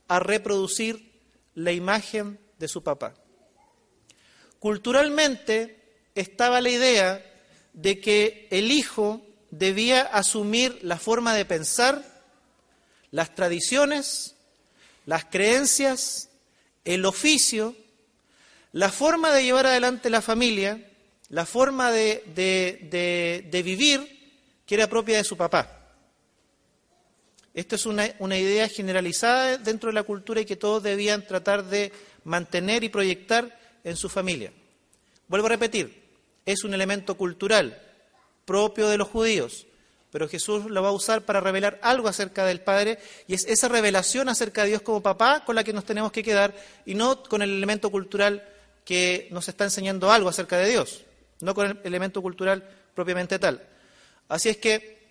a 0.09 0.18
reproducir 0.18 1.12
la 1.54 1.73
imagen 1.73 2.38
de 2.59 2.68
su 2.68 2.82
papá. 2.82 3.14
Culturalmente 4.59 5.82
estaba 6.14 6.61
la 6.61 6.71
idea 6.71 7.25
de 7.73 8.00
que 8.00 8.49
el 8.50 8.71
hijo 8.71 9.23
debía 9.50 10.02
asumir 10.02 10.78
la 10.83 10.99
forma 10.99 11.35
de 11.35 11.45
pensar, 11.45 12.04
las 13.11 13.35
tradiciones, 13.35 14.35
las 15.07 15.25
creencias, 15.26 16.31
el 16.85 17.04
oficio, 17.04 17.76
la 18.73 18.90
forma 18.90 19.33
de 19.33 19.45
llevar 19.45 19.66
adelante 19.66 20.11
la 20.11 20.23
familia, 20.23 20.88
la 21.28 21.47
forma 21.47 21.90
de, 21.90 22.23
vivir 23.64 24.33
que 24.66 24.75
era 24.75 24.88
propia 24.88 25.19
de 25.19 25.25
su 25.25 25.37
papá. 25.37 25.78
Esto 27.54 27.76
es 27.76 27.85
una, 27.85 28.11
una, 28.19 28.38
idea 28.38 28.66
generalizada 28.69 29.59
dentro 29.59 29.90
de 29.90 29.95
la 29.95 30.04
cultura 30.04 30.40
y 30.40 30.47
que 30.47 30.57
todos 30.57 30.83
debían 30.83 31.26
tratar 31.26 31.64
de 31.64 31.92
mantener 32.25 32.83
y 32.83 32.88
proyectar 32.88 33.59
en 33.85 33.97
su 33.97 34.09
familia. 34.09 34.52
Vuelvo 35.28 35.47
a 35.47 35.50
repetir, 35.50 36.01
es 36.47 36.65
un 36.65 36.75
elemento 36.75 37.17
cultural, 37.17 37.81
propio 38.45 38.89
de 38.89 38.99
los 38.99 39.09
judíos, 39.09 39.67
pero 40.11 40.29
Jesús 40.29 40.67
lo 40.67 40.83
va 40.83 40.91
a 40.91 40.93
usar 40.93 41.23
para 41.23 41.41
revelar 41.41 41.81
algo 41.83 42.07
acerca 42.07 42.45
del 42.45 42.61
Padre 42.61 42.99
y 43.27 43.35
es 43.35 43.47
esa 43.47 43.69
revelación 43.69 44.29
acerca 44.29 44.63
de 44.63 44.69
Dios 44.69 44.83
como 44.83 45.03
papá 45.03 45.43
con 45.45 45.57
la 45.57 45.65
que 45.65 45.73
nos 45.73 45.85
tenemos 45.85 46.13
que 46.13 46.23
quedar 46.23 46.55
y 46.85 46.95
no 46.95 47.23
con 47.23 47.41
el 47.41 47.51
elemento 47.51 47.91
cultural 47.91 48.47
que 48.85 49.29
nos 49.31 49.49
está 49.49 49.65
enseñando 49.65 50.13
algo 50.13 50.29
acerca 50.29 50.59
de 50.59 50.69
Dios, 50.69 51.03
no 51.41 51.55
con 51.55 51.71
el 51.71 51.79
elemento 51.85 52.21
cultural 52.21 52.69
propiamente 52.95 53.39
tal. 53.39 53.67
Así 54.29 54.51
es 54.51 54.59
que 54.59 55.03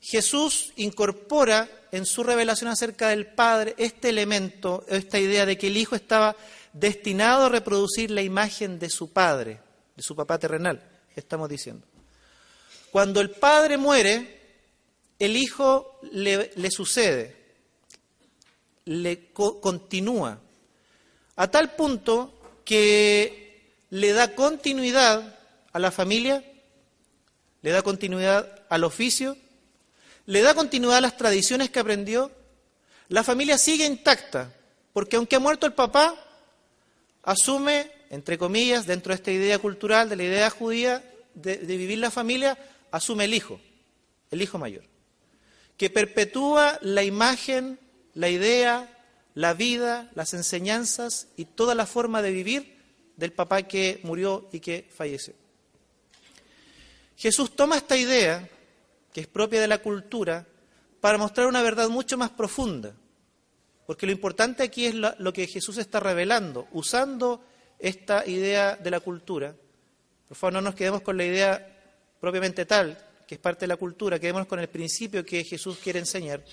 Jesús 0.00 0.72
incorpora 0.76 1.68
en 1.92 2.06
su 2.06 2.22
revelación 2.22 2.70
acerca 2.70 3.08
del 3.08 3.26
Padre 3.26 3.74
este 3.78 4.10
elemento, 4.10 4.84
esta 4.88 5.18
idea 5.18 5.44
de 5.44 5.58
que 5.58 5.66
el 5.66 5.76
Hijo 5.76 5.96
estaba 5.96 6.36
destinado 6.72 7.46
a 7.46 7.48
reproducir 7.48 8.10
la 8.10 8.22
imagen 8.22 8.78
de 8.78 8.90
su 8.90 9.12
Padre, 9.12 9.60
de 9.96 10.02
su 10.02 10.14
papá 10.16 10.38
terrenal, 10.38 10.82
estamos 11.14 11.48
diciendo. 11.48 11.86
Cuando 12.90 13.20
el 13.20 13.30
padre 13.30 13.76
muere, 13.76 14.40
el 15.18 15.36
hijo 15.36 15.98
le, 16.12 16.70
sucede, 16.70 17.36
le 18.86 19.32
continúa, 19.32 20.40
a 21.36 21.50
tal 21.50 21.74
punto 21.76 22.40
que 22.64 23.76
le 23.90 24.12
da 24.12 24.34
continuidad 24.34 25.38
a 25.72 25.78
la 25.78 25.90
familia, 25.90 26.44
le 27.62 27.70
da 27.70 27.82
continuidad 27.82 28.64
al 28.68 28.84
oficio, 28.84 29.36
le 30.26 30.42
da 30.42 30.54
continuidad 30.54 30.96
a 30.96 31.02
las 31.02 31.16
tradiciones 31.16 31.70
que 31.70 31.80
aprendió. 31.80 32.32
La 33.08 33.22
familia 33.22 33.58
sigue 33.58 33.84
intacta, 33.84 34.54
porque 34.92 35.16
aunque 35.16 35.36
ha 35.36 35.40
muerto 35.40 35.66
el 35.66 35.74
papá, 35.74 36.14
asume, 37.22 37.90
entre 38.10 38.36
comillas, 38.36 38.86
dentro 38.86 39.10
de 39.10 39.16
esta 39.16 39.30
idea 39.30 39.58
cultural, 39.58 40.08
de 40.08 40.16
la 40.16 40.24
idea 40.24 40.50
judía 40.50 41.02
de 41.34 41.56
vivir 41.64 41.98
la 41.98 42.10
familia, 42.10 42.58
asume 42.90 43.24
el 43.24 43.34
hijo, 43.34 43.60
el 44.30 44.42
hijo 44.42 44.58
mayor, 44.58 44.84
que 45.76 45.90
perpetúa 45.90 46.78
la 46.82 47.04
imagen, 47.04 47.78
la 48.14 48.28
idea, 48.28 49.00
la 49.34 49.54
vida, 49.54 50.10
las 50.14 50.34
enseñanzas 50.34 51.28
y 51.36 51.44
toda 51.44 51.74
la 51.74 51.86
forma 51.86 52.20
de 52.20 52.32
vivir 52.32 52.76
del 53.16 53.32
papá 53.32 53.62
que 53.62 54.00
murió 54.02 54.48
y 54.52 54.60
que 54.60 54.88
falleció. 54.94 55.34
Jesús 57.16 57.54
toma 57.54 57.76
esta 57.76 57.96
idea, 57.96 58.48
que 59.12 59.20
es 59.20 59.26
propia 59.26 59.60
de 59.60 59.68
la 59.68 59.78
cultura, 59.78 60.46
para 61.00 61.18
mostrar 61.18 61.46
una 61.46 61.62
verdad 61.62 61.88
mucho 61.88 62.18
más 62.18 62.30
profunda, 62.30 62.94
porque 63.86 64.06
lo 64.06 64.12
importante 64.12 64.62
aquí 64.62 64.86
es 64.86 64.94
lo 64.94 65.32
que 65.32 65.46
Jesús 65.46 65.78
está 65.78 66.00
revelando, 66.00 66.68
usando 66.72 67.44
esta 67.80 68.26
idea 68.26 68.76
de 68.76 68.90
la 68.90 69.00
cultura. 69.00 69.54
Por 70.28 70.36
favor, 70.36 70.54
no 70.54 70.60
nos 70.60 70.74
quedemos 70.74 71.02
con 71.02 71.16
la 71.16 71.24
idea 71.24 71.66
propiamente 72.20 72.66
tal, 72.66 72.98
que 73.26 73.36
es 73.36 73.40
parte 73.40 73.60
de 73.60 73.68
la 73.68 73.76
cultura, 73.76 74.18
quedémonos 74.18 74.46
con 74.46 74.60
el 74.60 74.68
principio 74.68 75.24
que 75.24 75.44
Jesús 75.44 75.78
quiere 75.82 75.98
enseñar. 75.98 76.44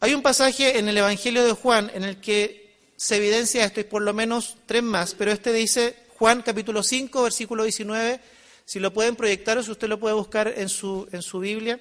Hay 0.00 0.14
un 0.14 0.22
pasaje 0.22 0.78
en 0.78 0.88
el 0.88 0.96
Evangelio 0.96 1.44
de 1.44 1.52
Juan 1.52 1.90
en 1.92 2.04
el 2.04 2.20
que 2.20 2.92
se 2.96 3.16
evidencia 3.16 3.64
esto, 3.64 3.80
y 3.80 3.84
por 3.84 4.02
lo 4.02 4.14
menos 4.14 4.56
tres 4.66 4.82
más, 4.82 5.14
pero 5.14 5.32
este 5.32 5.52
dice 5.52 5.96
Juan 6.18 6.42
capítulo 6.42 6.82
5, 6.82 7.22
versículo 7.22 7.64
19, 7.64 8.20
si 8.64 8.78
lo 8.78 8.92
pueden 8.92 9.16
proyectar 9.16 9.58
o 9.58 9.62
si 9.62 9.70
usted 9.70 9.88
lo 9.88 9.98
puede 9.98 10.14
buscar 10.14 10.52
en 10.56 10.68
su, 10.68 11.08
en 11.10 11.22
su 11.22 11.40
Biblia. 11.40 11.80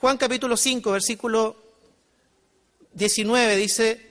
Juan 0.00 0.16
capítulo 0.16 0.56
5, 0.56 0.92
versículo 0.92 1.56
19 2.94 3.56
dice, 3.56 4.10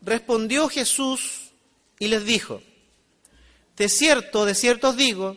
respondió 0.00 0.68
Jesús 0.68 1.41
y 2.02 2.08
les 2.08 2.24
dijo, 2.24 2.60
de 3.76 3.88
cierto, 3.88 4.44
de 4.44 4.56
cierto 4.56 4.88
os 4.88 4.96
digo, 4.96 5.36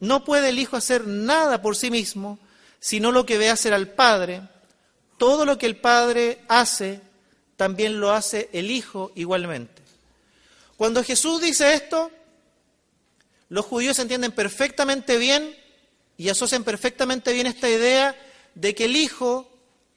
no 0.00 0.24
puede 0.24 0.48
el 0.48 0.58
Hijo 0.58 0.78
hacer 0.78 1.06
nada 1.06 1.60
por 1.60 1.76
sí 1.76 1.90
mismo, 1.90 2.38
sino 2.80 3.12
lo 3.12 3.26
que 3.26 3.36
ve 3.36 3.50
hacer 3.50 3.74
al 3.74 3.88
Padre. 3.88 4.40
todo 5.18 5.44
lo 5.44 5.58
que 5.58 5.66
el 5.66 5.76
Padre 5.76 6.40
hace, 6.48 7.02
también 7.58 8.00
lo 8.00 8.10
hace 8.10 8.48
el 8.54 8.70
Hijo 8.70 9.12
igualmente. 9.16 9.82
Cuando 10.78 11.04
Jesús 11.04 11.42
dice 11.42 11.74
esto, 11.74 12.10
los 13.50 13.66
judíos 13.66 13.98
entienden 13.98 14.32
perfectamente 14.32 15.18
bien 15.18 15.54
y 16.16 16.30
asocian 16.30 16.64
perfectamente 16.64 17.34
bien 17.34 17.46
esta 17.46 17.68
idea 17.68 18.16
de 18.54 18.74
que 18.74 18.86
el 18.86 18.96
Hijo 18.96 19.46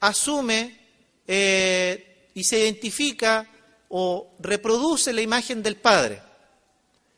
asume 0.00 0.78
eh, 1.26 2.28
y 2.34 2.44
se 2.44 2.58
identifica 2.58 3.48
o 3.88 4.32
reproduce 4.38 5.12
la 5.12 5.22
imagen 5.22 5.62
del 5.62 5.76
Padre. 5.76 6.22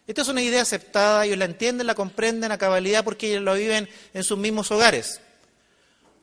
Esta 0.06 0.22
es 0.22 0.28
una 0.28 0.42
idea 0.42 0.62
aceptada, 0.62 1.26
ellos 1.26 1.38
la 1.38 1.44
entienden, 1.44 1.86
la 1.86 1.94
comprenden 1.94 2.50
a 2.50 2.58
cabalidad 2.58 3.04
porque 3.04 3.30
ellos 3.30 3.42
lo 3.42 3.54
viven 3.54 3.88
en 4.14 4.24
sus 4.24 4.38
mismos 4.38 4.70
hogares. 4.70 5.20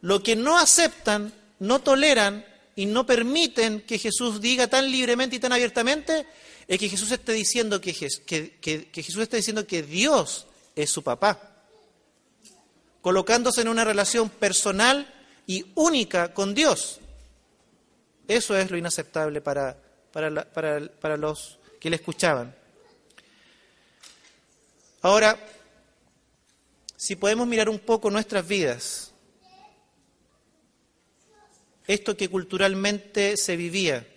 Lo 0.01 0.23
que 0.23 0.35
no 0.35 0.57
aceptan, 0.57 1.31
no 1.59 1.81
toleran 1.81 2.45
y 2.75 2.87
no 2.87 3.05
permiten 3.05 3.81
que 3.81 3.99
Jesús 3.99 4.41
diga 4.41 4.67
tan 4.67 4.89
libremente 4.89 5.35
y 5.35 5.39
tan 5.39 5.53
abiertamente 5.53 6.25
es 6.67 6.79
que 6.79 6.89
Jesús 6.89 7.11
esté 7.11 7.33
diciendo 7.33 7.79
que, 7.79 7.93
que, 7.93 8.89
Jesús 8.91 9.21
esté 9.21 9.37
diciendo 9.37 9.67
que 9.67 9.83
Dios 9.83 10.47
es 10.75 10.89
su 10.89 11.03
papá, 11.03 11.39
colocándose 13.01 13.61
en 13.61 13.67
una 13.67 13.83
relación 13.83 14.29
personal 14.29 15.07
y 15.45 15.65
única 15.75 16.33
con 16.33 16.55
Dios. 16.55 16.99
Eso 18.27 18.57
es 18.57 18.71
lo 18.71 18.77
inaceptable 18.77 19.41
para, 19.41 19.77
para, 20.15 20.89
para 20.89 21.17
los 21.17 21.59
que 21.77 21.89
le 21.89 21.97
escuchaban. 21.97 22.55
Ahora, 25.01 25.37
si 26.95 27.17
podemos 27.17 27.45
mirar 27.45 27.67
un 27.67 27.79
poco 27.79 28.09
nuestras 28.09 28.47
vidas, 28.47 29.11
esto 31.85 32.15
que 32.15 32.29
culturalmente 32.29 33.35
se 33.35 33.57
vivía, 33.57 34.07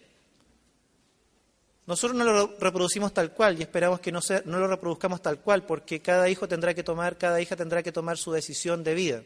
nosotros 1.85 2.17
no 2.17 2.25
lo 2.25 2.57
reproducimos 2.61 3.13
tal 3.13 3.33
cual 3.33 3.59
y 3.59 3.63
esperamos 3.63 3.99
que 3.99 4.13
no, 4.13 4.21
no 4.45 4.59
lo 4.61 4.69
reproduzcamos 4.69 5.21
tal 5.21 5.41
cual, 5.41 5.67
porque 5.67 6.01
cada 6.01 6.29
hijo 6.29 6.47
tendrá 6.47 6.75
que 6.75 6.85
tomar, 6.85 7.19
cada 7.19 7.41
hija 7.41 7.57
tendrá 7.57 7.83
que 7.83 7.91
tomar 7.91 8.19
su 8.19 8.31
decisión 8.31 8.85
de 8.85 8.95
vida 8.95 9.25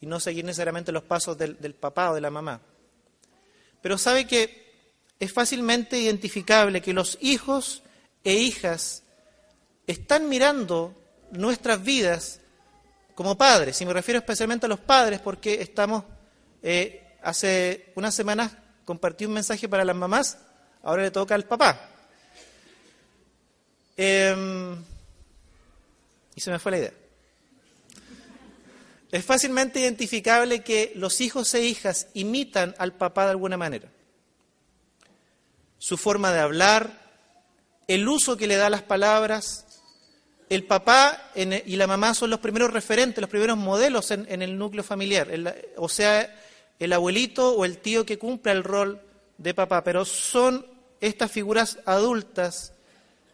y 0.00 0.06
no 0.06 0.18
seguir 0.18 0.44
necesariamente 0.44 0.90
los 0.90 1.04
pasos 1.04 1.38
del 1.38 1.74
papá 1.76 2.10
o 2.10 2.14
de 2.16 2.22
la 2.22 2.30
mamá. 2.30 2.60
Pero 3.80 3.96
sabe 3.98 4.26
que 4.26 4.65
es 5.18 5.32
fácilmente 5.32 5.98
identificable 5.98 6.82
que 6.82 6.92
los 6.92 7.18
hijos 7.20 7.82
e 8.24 8.34
hijas 8.34 9.02
están 9.86 10.28
mirando 10.28 10.94
nuestras 11.30 11.82
vidas 11.82 12.40
como 13.14 13.38
padres. 13.38 13.80
Y 13.80 13.86
me 13.86 13.92
refiero 13.92 14.18
especialmente 14.18 14.66
a 14.66 14.68
los 14.68 14.80
padres 14.80 15.20
porque 15.20 15.62
estamos, 15.62 16.04
eh, 16.62 17.16
hace 17.22 17.92
unas 17.94 18.14
semanas 18.14 18.52
compartí 18.84 19.24
un 19.24 19.32
mensaje 19.32 19.68
para 19.68 19.84
las 19.84 19.96
mamás, 19.96 20.38
ahora 20.82 21.02
le 21.02 21.10
toca 21.10 21.34
al 21.34 21.44
papá. 21.44 21.90
Em, 23.96 24.76
y 26.34 26.40
se 26.40 26.50
me 26.50 26.58
fue 26.58 26.72
la 26.72 26.78
idea. 26.78 26.92
Es 29.10 29.24
fácilmente 29.24 29.80
identificable 29.80 30.62
que 30.62 30.92
los 30.96 31.20
hijos 31.20 31.54
e 31.54 31.64
hijas 31.64 32.08
imitan 32.12 32.74
al 32.78 32.92
papá 32.92 33.24
de 33.24 33.30
alguna 33.30 33.56
manera. 33.56 33.88
Su 35.86 35.96
forma 35.96 36.32
de 36.32 36.40
hablar, 36.40 36.90
el 37.86 38.08
uso 38.08 38.36
que 38.36 38.48
le 38.48 38.56
da 38.56 38.66
a 38.66 38.70
las 38.70 38.82
palabras, 38.82 39.66
el 40.50 40.64
papá 40.64 41.30
y 41.36 41.76
la 41.76 41.86
mamá 41.86 42.12
son 42.12 42.30
los 42.30 42.40
primeros 42.40 42.72
referentes, 42.72 43.20
los 43.20 43.30
primeros 43.30 43.56
modelos 43.56 44.10
en, 44.10 44.42
el 44.42 44.58
núcleo 44.58 44.82
familiar, 44.82 45.28
o 45.76 45.88
sea, 45.88 46.42
el 46.80 46.92
abuelito 46.92 47.52
o 47.52 47.64
el 47.64 47.78
tío 47.78 48.04
que 48.04 48.18
cumple 48.18 48.50
el 48.50 48.64
rol 48.64 49.00
de 49.38 49.54
papá, 49.54 49.84
pero 49.84 50.04
son 50.04 50.66
estas 51.00 51.30
figuras 51.30 51.78
adultas 51.86 52.72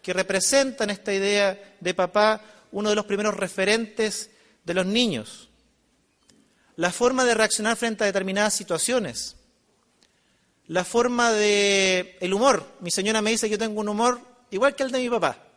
que 0.02 0.12
representan 0.12 0.90
esta 0.90 1.14
idea 1.14 1.59
de 1.80 1.94
papá 1.94 2.42
uno 2.71 2.90
de 2.90 2.97
los 2.97 3.06
primeros 3.06 3.34
referentes 3.34 4.28
de 4.62 4.75
los 4.75 4.84
niños. 4.84 5.49
La 6.76 6.93
forma 6.93 7.25
de 7.25 7.32
reaccionar 7.32 7.78
frente 7.78 8.04
a 8.04 8.08
determinadas 8.08 8.52
situaciones. 8.52 9.36
La 10.73 10.85
forma 10.85 11.30
de... 11.32 12.17
el 12.21 12.32
humor. 12.32 12.65
Mi 12.80 12.91
señora 12.91 13.21
me 13.21 13.30
dice 13.30 13.47
que 13.47 13.52
yo 13.52 13.58
tengo 13.58 13.80
un 13.80 13.89
humor 13.89 14.21
igual 14.50 14.75
que 14.75 14.82
el 14.82 14.91
de 14.91 14.99
mi 14.99 15.11
papá 15.11 15.52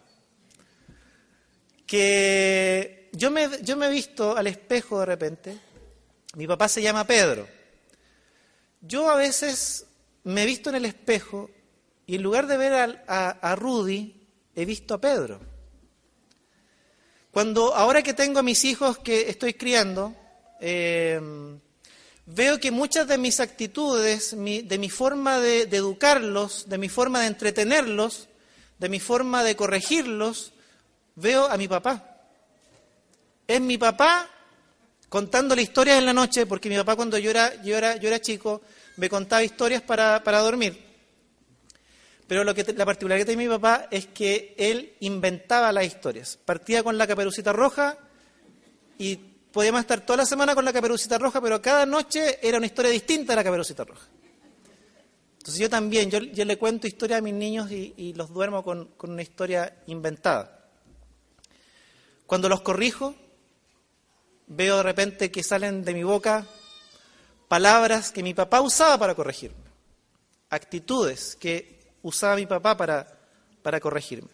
que 1.86 3.10
yo 3.14 3.32
me, 3.32 3.48
yo 3.62 3.78
me 3.78 3.88
he 3.88 3.92
visto 3.92 4.36
al 4.36 4.48
espejo 4.48 5.00
de 5.00 5.06
repente, 5.06 5.58
mi 6.36 6.48
papá 6.48 6.68
se 6.68 6.82
llama 6.82 7.06
Pedro, 7.06 7.48
yo 8.82 9.10
a 9.10 9.16
veces 9.16 9.86
me 10.24 10.44
he 10.44 10.46
visto 10.46 10.70
en 10.70 10.76
el 10.76 10.86
espejo 10.86 11.50
y 12.08 12.16
en 12.16 12.24
lugar 12.24 12.48
de 12.48 12.58
ver 12.58 13.04
a, 13.08 13.56
Rudy, 13.56 14.28
he 14.56 14.66
visto 14.66 14.94
a 14.94 15.02
Pedro. 15.02 15.40
Cuando 17.32 17.74
ahora 17.76 18.02
que 18.02 18.14
tengo 18.14 18.40
a 18.40 18.44
mis 18.44 18.64
hijos 18.64 19.00
que 19.00 19.30
estoy 19.30 19.56
criando, 19.56 20.16
eh, 20.62 21.20
veo 22.26 22.60
que 22.60 22.72
muchas 22.72 23.08
de 23.08 23.18
mis 23.18 23.40
actitudes, 23.40 24.36
de 24.36 24.78
mi 24.78 24.90
forma 24.90 25.40
de 25.40 25.64
educarlos, 25.64 26.68
de 26.68 26.78
mi 26.78 26.90
forma 26.90 27.22
de 27.22 27.28
entretenerlos, 27.28 28.28
de 28.80 28.90
mi 28.90 29.00
forma 29.00 29.44
de 29.44 29.56
corregirlos, 29.56 30.54
veo 31.16 31.46
a 31.46 31.58
mi 31.58 31.68
papá. 31.68 32.18
Es 33.48 33.62
mi 33.62 33.78
papá 33.78 34.30
contándole 35.10 35.62
historias 35.62 36.00
en 36.00 36.06
la 36.06 36.14
noche, 36.14 36.46
porque 36.46 36.70
mi 36.70 36.76
papá 36.76 36.96
cuando 36.96 37.18
yo 37.18 37.30
era, 37.30 37.62
yo 37.64 37.78
era, 37.78 37.96
yo 37.98 38.08
era 38.08 38.20
chico 38.20 38.62
me 38.98 39.10
contaba 39.10 39.44
historias 39.44 39.82
para, 39.82 40.24
para 40.24 40.40
dormir. 40.40 40.84
Pero 42.28 42.44
lo 42.44 42.56
que 42.56 42.64
la 42.74 42.86
particularidad 42.86 43.28
de 43.28 43.38
mi 43.38 43.48
papá 43.48 43.88
es 43.92 44.08
que 44.08 44.56
él 44.58 44.94
inventaba 45.02 45.72
las 45.72 45.86
historias. 45.86 46.40
Partía 46.44 46.82
con 46.82 46.98
la 46.98 47.06
caperucita 47.06 47.54
roja 47.54 47.98
y 48.98 49.20
podíamos 49.56 49.80
estar 49.80 50.02
toda 50.02 50.18
la 50.18 50.26
semana 50.26 50.54
con 50.54 50.66
la 50.66 50.74
caperucita 50.74 51.18
roja, 51.18 51.40
pero 51.40 51.62
cada 51.62 51.86
noche 51.86 52.40
era 52.46 52.58
una 52.58 52.66
historia 52.66 52.92
distinta 52.92 53.32
de 53.32 53.38
la 53.38 53.44
caperucita 53.46 53.86
roja. 53.86 54.06
Entonces 55.38 55.62
yo 55.62 55.70
también, 55.70 56.12
yo, 56.12 56.20
yo 56.20 56.44
le 56.44 56.58
cuento 56.58 56.88
historias 56.88 57.20
a 57.20 57.22
mis 57.22 57.36
niños 57.36 57.72
y, 57.72 58.14
los 58.18 58.34
duermo 58.34 58.66
con, 58.66 58.88
con 58.98 59.12
una 59.12 59.22
historia 59.22 59.78
inventada. 59.88 60.68
Cuando 62.26 62.50
los 62.50 62.64
corrijo, 62.64 63.16
veo 64.48 64.76
de 64.76 64.84
repente 64.84 65.32
que 65.32 65.42
salen 65.42 65.86
de 65.86 65.94
mi 65.94 66.04
boca 66.04 66.46
palabras 67.48 68.12
que 68.12 68.24
mi 68.24 68.34
papá 68.34 68.60
usaba 68.60 68.98
para 68.98 69.16
corregirme, 69.16 69.64
actitudes 70.50 71.38
que 71.38 71.94
usaba 72.02 72.36
mi 72.36 72.46
papá 72.46 72.76
para, 72.76 73.08
para 73.62 73.80
corregirme. 73.80 74.32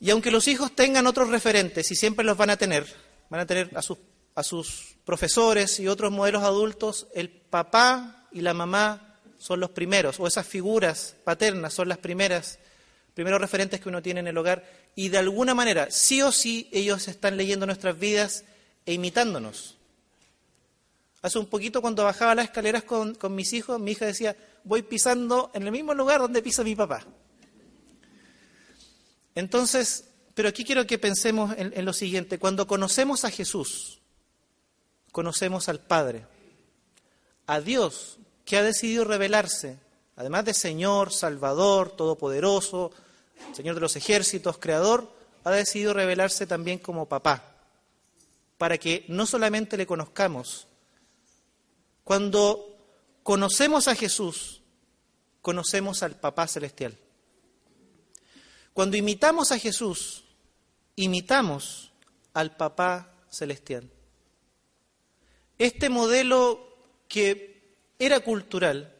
Y 0.00 0.10
aunque 0.10 0.32
los 0.32 0.48
hijos 0.48 0.74
tengan 0.74 1.06
otros 1.06 1.28
referentes, 1.28 1.88
y 1.92 1.94
siempre 1.94 2.24
los 2.24 2.36
van 2.36 2.50
a 2.50 2.56
tener, 2.56 3.05
van 3.28 3.40
a 3.40 3.46
tener 3.46 3.70
a 3.74 3.82
sus, 3.82 3.98
a 4.34 4.42
sus 4.42 4.96
profesores 5.04 5.80
y 5.80 5.88
otros 5.88 6.12
modelos 6.12 6.42
adultos, 6.42 7.06
el 7.14 7.30
papá 7.30 8.28
y 8.32 8.40
la 8.40 8.54
mamá 8.54 9.18
son 9.38 9.60
los 9.60 9.70
primeros, 9.70 10.18
o 10.20 10.26
esas 10.26 10.46
figuras 10.46 11.16
paternas 11.24 11.72
son 11.74 11.88
las 11.88 11.98
primeras, 11.98 12.58
primeros 13.14 13.40
referentes 13.40 13.80
que 13.80 13.88
uno 13.88 14.02
tiene 14.02 14.20
en 14.20 14.26
el 14.28 14.38
hogar, 14.38 14.64
y 14.94 15.08
de 15.08 15.18
alguna 15.18 15.54
manera, 15.54 15.90
sí 15.90 16.22
o 16.22 16.32
sí, 16.32 16.68
ellos 16.72 17.06
están 17.08 17.36
leyendo 17.36 17.66
nuestras 17.66 17.98
vidas 17.98 18.44
e 18.84 18.94
imitándonos. 18.94 19.76
Hace 21.22 21.38
un 21.38 21.46
poquito 21.46 21.80
cuando 21.80 22.04
bajaba 22.04 22.34
las 22.34 22.46
escaleras 22.46 22.84
con, 22.84 23.16
mis 23.30 23.52
hijos, 23.52 23.80
mi 23.80 23.92
hija 23.92 24.06
decía, 24.06 24.36
voy 24.64 24.82
pisando 24.82 25.50
en 25.54 25.64
el 25.64 25.72
mismo 25.72 25.92
lugar 25.92 26.20
donde 26.20 26.40
pisa 26.42 26.62
mi 26.62 26.76
papá. 26.76 27.04
Entonces, 29.34 30.08
pero 30.36 30.50
aquí 30.50 30.64
quiero 30.64 30.86
que 30.86 30.98
pensemos 30.98 31.54
en, 31.56 31.82
lo 31.86 31.94
siguiente, 31.94 32.38
cuando 32.38 32.66
conocemos 32.66 33.24
a 33.24 33.30
Jesús, 33.30 34.00
conocemos 35.10 35.70
al 35.70 35.80
Padre, 35.80 36.26
a 37.46 37.58
Dios 37.62 38.18
que 38.44 38.58
ha 38.58 38.62
decidido 38.62 39.04
revelarse, 39.04 39.78
además 40.14 40.44
de 40.44 40.52
Señor, 40.52 41.10
Salvador, 41.10 41.96
Todopoderoso, 41.96 42.92
Señor 43.54 43.76
de 43.76 43.80
los 43.80 43.96
ejércitos, 43.96 44.58
Creador, 44.58 45.10
ha 45.44 45.52
decidido 45.52 45.94
revelarse 45.94 46.46
también 46.46 46.80
como 46.80 47.08
papá, 47.08 47.56
para 48.58 48.76
que 48.76 49.06
no 49.08 49.24
solamente 49.24 49.78
le 49.78 49.86
conozcamos. 49.86 50.66
Cuando 52.04 52.76
conocemos 53.22 53.88
a 53.88 53.94
Jesús, 53.94 54.60
conocemos 55.40 56.02
al 56.02 56.16
Papá 56.16 56.46
Celestial. 56.46 56.98
Cuando 58.74 58.98
imitamos 58.98 59.50
a 59.50 59.58
Jesús, 59.58 60.24
imitamos 60.96 61.92
al 62.32 62.56
Papá 62.56 63.12
Celestial. 63.30 63.90
Este 65.58 65.88
modelo 65.88 66.76
que 67.08 67.76
era 67.98 68.20
cultural, 68.20 68.94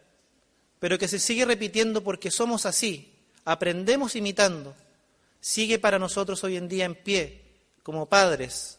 pero 0.78 0.98
que 0.98 1.08
se 1.08 1.18
sigue 1.18 1.44
repitiendo 1.44 2.02
porque 2.02 2.30
somos 2.30 2.66
así, 2.66 3.12
aprendemos 3.44 4.16
imitando, 4.16 4.74
sigue 5.40 5.78
para 5.78 5.98
nosotros 5.98 6.42
hoy 6.44 6.56
en 6.56 6.68
día 6.68 6.84
en 6.84 6.94
pie 6.94 7.42
como 7.82 8.06
padres 8.06 8.78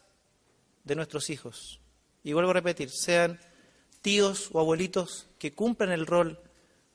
de 0.83 0.95
nuestros 0.95 1.29
hijos. 1.29 1.79
Y 2.23 2.33
vuelvo 2.33 2.51
a 2.51 2.55
repetir, 2.55 2.89
sean 2.89 3.39
tíos 4.01 4.49
o 4.51 4.59
abuelitos 4.59 5.27
que 5.39 5.53
cumplan 5.53 5.91
el 5.91 6.05
rol 6.05 6.39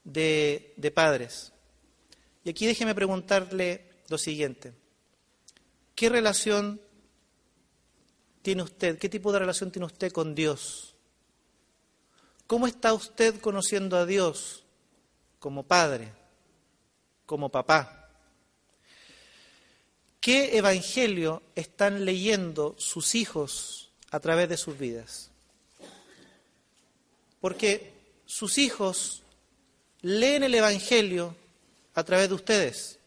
de, 0.05 0.75
de 0.77 0.91
padres. 0.91 1.53
Y 2.45 2.51
aquí 2.51 2.67
déjeme 2.67 2.95
preguntarle 2.95 3.89
lo 4.09 4.19
siguiente. 4.19 4.73
¿Qué 6.03 6.09
relación 6.09 6.81
tiene 8.43 8.65
usted? 8.65 8.99
¿Qué 8.99 9.09
tipo 9.09 9.31
de 9.31 9.39
relación 9.39 9.71
tiene 9.71 9.87
usted 9.87 10.11
con 10.11 10.35
Dios? 10.35 10.97
¿Cómo 12.49 12.67
está 12.67 12.93
usted 12.93 13.41
conociendo 13.41 13.97
a 13.97 14.05
Dios 14.05 14.65
como 15.39 15.63
padre, 15.63 16.13
como 17.25 17.51
papá? 17.51 18.11
¿Qué 20.21 20.59
evangelio 20.59 21.41
están 21.55 22.05
leyendo 22.05 22.75
sus 22.79 23.15
hijos 23.15 23.93
a 24.11 24.19
través 24.19 24.49
de 24.49 24.57
sus 24.57 24.77
vidas? 24.77 25.31
Porque 27.41 27.93
sus 28.27 28.59
hijos 28.59 29.23
leen 30.01 30.43
el 30.43 30.57
evangelio 30.57 31.37
a 31.95 32.03
través 32.03 32.29
de 32.29 32.35
ustedes, 32.35 32.99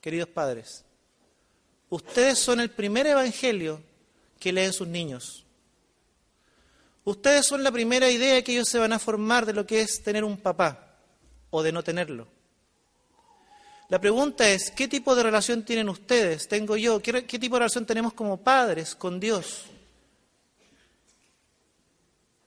queridos 0.00 0.28
padres. 0.28 0.85
Ustedes 1.88 2.38
son 2.38 2.60
el 2.60 2.70
primer 2.70 3.06
evangelio 3.06 3.80
que 4.38 4.52
leen 4.52 4.72
sus 4.72 4.88
niños. 4.88 5.44
Ustedes 7.04 7.46
son 7.46 7.62
la 7.62 7.70
primera 7.70 8.10
idea 8.10 8.42
que 8.42 8.52
ellos 8.52 8.68
se 8.68 8.78
van 8.78 8.92
a 8.92 8.98
formar 8.98 9.46
de 9.46 9.52
lo 9.52 9.64
que 9.66 9.80
es 9.80 10.02
tener 10.02 10.24
un 10.24 10.36
papá 10.36 10.96
o 11.50 11.62
de 11.62 11.70
no 11.70 11.84
tenerlo. 11.84 12.26
La 13.88 14.00
pregunta 14.00 14.48
es, 14.48 14.72
¿qué 14.72 14.88
tipo 14.88 15.14
de 15.14 15.22
relación 15.22 15.64
tienen 15.64 15.88
ustedes? 15.88 16.48
¿Tengo 16.48 16.76
yo? 16.76 17.00
¿Qué, 17.00 17.24
qué 17.24 17.38
tipo 17.38 17.54
de 17.54 17.60
relación 17.60 17.86
tenemos 17.86 18.12
como 18.12 18.38
padres 18.38 18.96
con 18.96 19.20
Dios? 19.20 19.66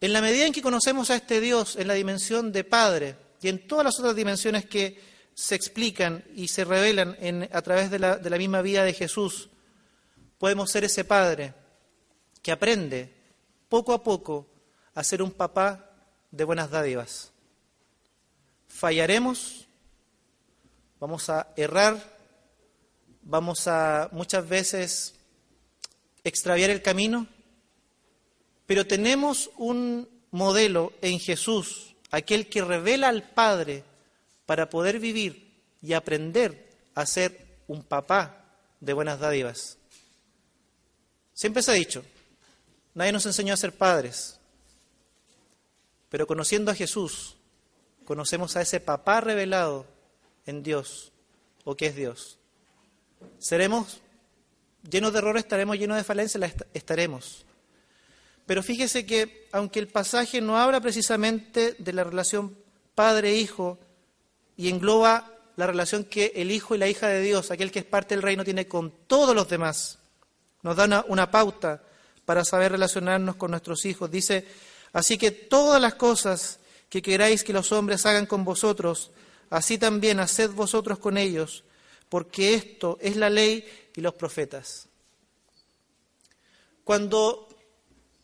En 0.02 0.12
la 0.12 0.22
medida 0.22 0.46
en 0.46 0.54
que 0.54 0.62
conocemos 0.62 1.10
a 1.10 1.16
este 1.16 1.40
Dios 1.40 1.78
en 1.78 1.88
la 1.88 1.94
dimensión 1.94 2.52
de 2.52 2.66
Padre 2.66 3.16
y 3.42 3.48
en 3.48 3.68
todas 3.68 3.86
las 3.86 4.00
otras 4.00 4.16
dimensiones 4.16 4.66
que 4.66 5.00
se 5.40 5.56
explican 5.56 6.22
y 6.36 6.50
se 6.50 6.66
revelan 6.66 7.16
a 7.54 7.62
través 7.62 7.90
de 7.90 7.98
la, 7.98 8.18
de 8.18 8.30
la 8.30 8.38
misma 8.38 8.62
vida 8.62 8.84
de 8.84 8.92
Jesús, 8.92 9.48
podemos 10.38 10.70
ser 10.70 10.84
ese 10.84 11.06
padre 11.06 11.54
que 12.42 12.52
aprende 12.52 13.10
poco 13.70 13.94
a 13.94 14.04
poco 14.04 14.50
a 14.94 15.02
ser 15.02 15.22
un 15.22 15.32
papá 15.32 15.92
de 16.30 16.44
buenas 16.44 16.70
dádivas. 16.70 17.32
Fallaremos, 18.68 19.66
vamos 21.00 21.30
a 21.30 21.54
errar, 21.56 22.04
vamos 23.22 23.66
a 23.70 24.10
muchas 24.12 24.46
veces 24.46 25.16
extraviar 26.26 26.70
el 26.70 26.82
camino, 26.82 27.28
pero 28.66 28.86
tenemos 28.86 29.52
un 29.56 30.10
modelo 30.32 30.92
en 31.02 31.18
Jesús, 31.18 31.96
aquel 32.12 32.50
que 32.50 32.62
revela 32.62 33.08
al 33.08 33.24
Padre 33.24 33.86
para 34.50 34.68
poder 34.68 35.00
vivir 35.00 35.54
y 35.80 35.94
aprender 35.94 36.76
a 36.96 37.06
ser 37.06 37.60
un 37.68 37.84
papá 37.84 38.46
de 38.80 38.94
buenas 38.94 39.20
dádivas. 39.20 39.78
Siempre 41.36 41.62
se 41.62 41.70
ha 41.70 41.76
dicho, 41.76 42.04
nadie 42.96 43.12
nos 43.12 43.28
enseñó 43.28 43.54
a 43.54 43.58
ser 43.58 43.78
padres, 43.78 44.40
pero 46.10 46.26
conociendo 46.26 46.72
a 46.72 46.74
Jesús, 46.74 47.38
conocemos 48.06 48.56
a 48.56 48.64
ese 48.64 48.80
papá 48.80 49.22
revelado 49.22 49.86
en 50.48 50.64
Dios, 50.64 51.12
o 51.64 51.76
que 51.76 51.86
es 51.86 51.96
Dios. 51.96 52.40
Seremos 53.38 54.02
llenos 54.90 55.14
de 55.14 55.20
errores, 55.20 55.44
estaremos 55.44 55.78
llenos 55.78 55.96
de 55.96 56.04
falencias, 56.04 56.56
estaremos. 56.74 57.46
Pero 58.48 58.64
fíjese 58.64 59.06
que 59.06 59.48
aunque 59.52 59.78
el 59.78 59.90
pasaje 59.90 60.42
no 60.42 60.58
habla 60.58 60.82
precisamente 60.82 61.76
de 61.78 61.94
la 61.94 62.04
relación 62.04 62.58
padre-hijo, 62.96 63.78
y 64.60 64.68
engloba 64.68 65.40
la 65.56 65.68
relación 65.68 66.04
que 66.04 66.34
el 66.36 66.52
Hijo 66.52 66.76
y 66.76 66.78
la 66.80 66.90
hija 66.90 67.08
de 67.08 67.22
Dios, 67.22 67.50
aquel 67.50 67.72
que 67.72 67.80
es 67.80 67.86
parte 67.86 68.14
del 68.14 68.22
reino, 68.22 68.44
tiene 68.44 68.68
con 68.68 68.92
todos 69.08 69.34
los 69.34 69.48
demás. 69.48 70.00
Nos 70.64 70.76
da 70.76 71.06
una, 71.08 71.32
pauta 71.32 71.82
para 72.26 72.44
saber 72.44 72.74
relacionarnos 72.74 73.38
con 73.38 73.52
nuestros 73.52 73.86
hijos. 73.86 74.12
Dice, 74.12 74.46
así 74.92 75.18
que 75.18 75.32
todas 75.32 75.82
las 75.82 75.96
cosas 75.96 76.60
que 76.90 77.02
queráis 77.02 77.46
que 77.46 77.54
los 77.54 77.72
hombres 77.72 78.06
hagan 78.06 78.26
con 78.26 78.44
vosotros, 78.44 79.12
así 79.50 79.78
también 79.78 80.20
haced 80.20 80.52
vosotros 80.52 81.00
con 81.00 81.18
ellos, 81.18 81.64
porque 82.10 82.54
esto 82.54 82.98
es 83.00 83.16
la 83.16 83.30
ley 83.30 83.66
y 83.96 84.02
los 84.02 84.16
profetas. 84.16 84.90
Cuando 86.84 87.48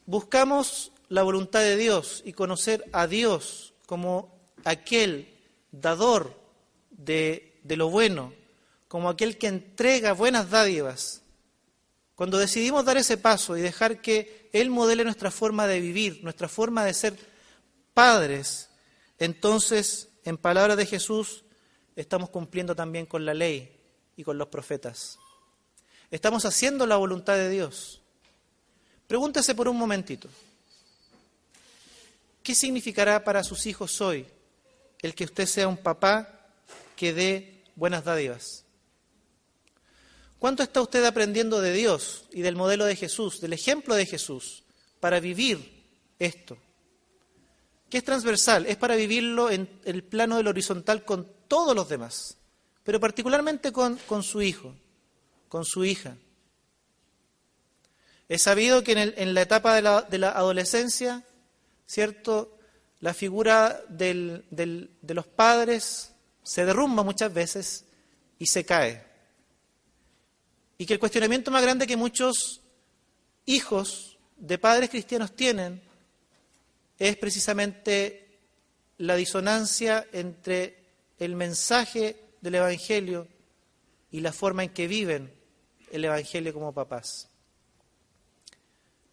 buscamos 0.05 0.91
la 1.07 1.23
voluntad 1.23 1.61
de 1.61 1.77
Dios 1.77 2.23
y 2.25 2.33
conocer 2.33 2.83
a 2.91 3.07
Dios 3.07 3.73
como 3.85 4.37
aquel 4.65 5.31
dador 5.81 6.39
de, 6.89 7.59
lo 7.63 7.89
bueno, 7.89 8.33
como 8.87 9.09
aquel 9.09 9.37
que 9.37 9.47
entrega 9.47 10.13
buenas 10.13 10.49
dádivas, 10.49 11.21
cuando 12.15 12.37
decidimos 12.37 12.85
dar 12.85 12.97
ese 12.97 13.17
paso 13.17 13.57
y 13.57 13.61
dejar 13.61 14.01
que 14.01 14.49
Él 14.53 14.69
modele 14.69 15.03
nuestra 15.03 15.31
forma 15.31 15.67
de 15.67 15.81
vivir, 15.81 16.23
nuestra 16.23 16.47
forma 16.47 16.85
de 16.85 16.93
ser 16.93 17.17
padres, 17.93 18.69
entonces, 19.19 20.09
en 20.23 20.37
palabras 20.37 20.77
de 20.77 20.85
Jesús, 20.85 21.43
estamos 21.95 22.29
cumpliendo 22.29 22.75
también 22.75 23.05
con 23.05 23.25
la 23.25 23.33
ley 23.33 23.71
y 24.15 24.23
con 24.23 24.37
los 24.37 24.47
profetas. 24.47 25.17
Estamos 26.11 26.45
haciendo 26.45 26.85
la 26.85 26.97
voluntad 26.97 27.35
de 27.35 27.49
Dios. 27.49 28.01
Pregúntese 29.07 29.53
por 29.53 29.67
un 29.67 29.77
momentito, 29.77 30.29
¿qué 32.41 32.55
significará 32.55 33.23
para 33.23 33.43
sus 33.43 33.65
hijos 33.65 34.01
hoy 34.01 34.25
el 35.01 35.15
que 35.15 35.25
usted 35.25 35.45
sea 35.45 35.67
un 35.67 35.77
papá 35.77 36.47
que 36.95 37.13
dé 37.13 37.63
buenas 37.75 38.03
dádivas. 38.03 38.65
¿Cuánto 40.39 40.63
está 40.63 40.81
usted 40.81 41.03
aprendiendo 41.05 41.61
de 41.61 41.73
Dios 41.73 42.25
y 42.31 42.41
del 42.41 42.55
modelo 42.55 42.85
de 42.85 42.95
Jesús, 42.95 43.41
del 43.41 43.53
ejemplo 43.53 43.95
de 43.95 44.05
Jesús, 44.05 44.63
para 44.99 45.19
vivir 45.19 45.83
esto? 46.19 46.57
Que 47.89 47.99
es 47.99 48.03
transversal, 48.03 48.65
es 48.65 48.77
para 48.77 48.95
vivirlo 48.95 49.49
en 49.49 49.69
el 49.85 50.03
plano 50.03 50.37
del 50.37 50.47
horizontal 50.47 51.05
con 51.05 51.31
todos 51.47 51.75
los 51.75 51.89
demás, 51.89 52.37
pero 52.83 52.99
particularmente 52.99 53.71
con, 53.71 53.95
con 54.07 54.23
su 54.23 54.41
hijo, 54.41 54.75
con 55.47 55.65
su 55.65 55.85
hija. 55.85 56.17
Es 58.27 58.43
sabido 58.43 58.83
que 58.83 58.93
en, 58.93 59.13
en 59.17 59.33
la 59.33 59.41
etapa 59.41 59.75
de 59.75 59.81
la, 59.81 60.01
de 60.01 60.17
la 60.17 60.31
adolescencia, 60.31 61.23
¿cierto? 61.85 62.54
La 63.01 63.13
figura 63.13 63.81
de 63.89 64.89
los 65.07 65.27
padres 65.27 66.13
se 66.43 66.65
derrumba 66.65 67.03
muchas 67.03 67.33
veces 67.33 67.85
y 68.39 68.45
se 68.45 68.65
cae. 68.65 69.03
Y 70.77 70.85
que 70.85 70.93
el 70.93 70.99
cuestionamiento 70.99 71.51
más 71.51 71.63
grande 71.63 71.87
que 71.87 71.97
muchos 71.97 72.61
hijos 73.45 74.17
de 74.37 74.57
padres 74.57 74.89
cristianos 74.89 75.35
tienen 75.35 75.81
es 76.99 77.17
precisamente 77.17 78.39
la 78.97 79.15
disonancia 79.15 80.07
entre 80.11 80.83
el 81.19 81.35
mensaje 81.35 82.15
del 82.41 82.55
Evangelio 82.55 83.27
y 84.11 84.21
la 84.21 84.31
forma 84.31 84.63
en 84.63 84.69
que 84.69 84.87
viven 84.87 85.33
el 85.91 86.05
Evangelio 86.05 86.53
como 86.53 86.73
papás. 86.73 87.27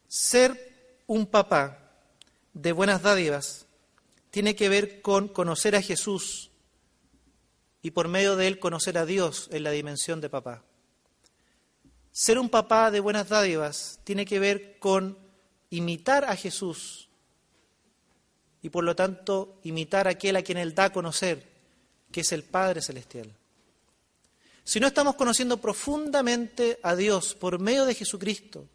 Ser 0.08 1.02
un 1.06 1.26
papá 1.26 1.78
de 2.52 2.72
buenas 2.72 3.02
dádivas 3.02 3.66
tiene 4.32 4.56
que 4.56 4.70
ver 4.70 5.02
con 5.02 5.28
conocer 5.28 5.76
a 5.76 5.82
Jesús 5.82 6.50
y 7.82 7.90
por 7.90 8.08
medio 8.08 8.34
de 8.34 8.46
él 8.46 8.58
conocer 8.58 8.96
a 8.96 9.04
Dios 9.04 9.48
en 9.52 9.62
la 9.62 9.70
dimensión 9.70 10.22
de 10.22 10.30
papá. 10.30 10.64
Ser 12.12 12.38
un 12.38 12.48
papá 12.48 12.90
de 12.90 13.00
buenas 13.00 13.28
dádivas 13.28 14.00
tiene 14.04 14.24
que 14.24 14.38
ver 14.38 14.78
con 14.78 15.18
imitar 15.68 16.24
a 16.24 16.34
Jesús 16.34 17.10
y 18.62 18.70
por 18.70 18.84
lo 18.84 18.96
tanto 18.96 19.60
imitar 19.64 20.08
a 20.08 20.12
aquel 20.12 20.36
a 20.36 20.42
quien 20.42 20.56
él 20.56 20.74
da 20.74 20.84
a 20.84 20.92
conocer, 20.92 21.46
que 22.10 22.22
es 22.22 22.32
el 22.32 22.42
Padre 22.42 22.80
Celestial. 22.80 23.30
Si 24.64 24.80
no 24.80 24.86
estamos 24.86 25.14
conociendo 25.16 25.58
profundamente 25.58 26.80
a 26.82 26.96
Dios 26.96 27.34
por 27.34 27.58
medio 27.58 27.84
de 27.84 27.94
Jesucristo, 27.94 28.66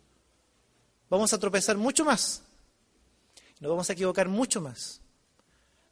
vamos 1.10 1.34
a 1.34 1.40
tropezar 1.40 1.78
mucho 1.78 2.06
más, 2.06 2.44
nos 3.60 3.72
vamos 3.72 3.90
a 3.90 3.94
equivocar 3.94 4.28
mucho 4.28 4.62
más. 4.62 5.02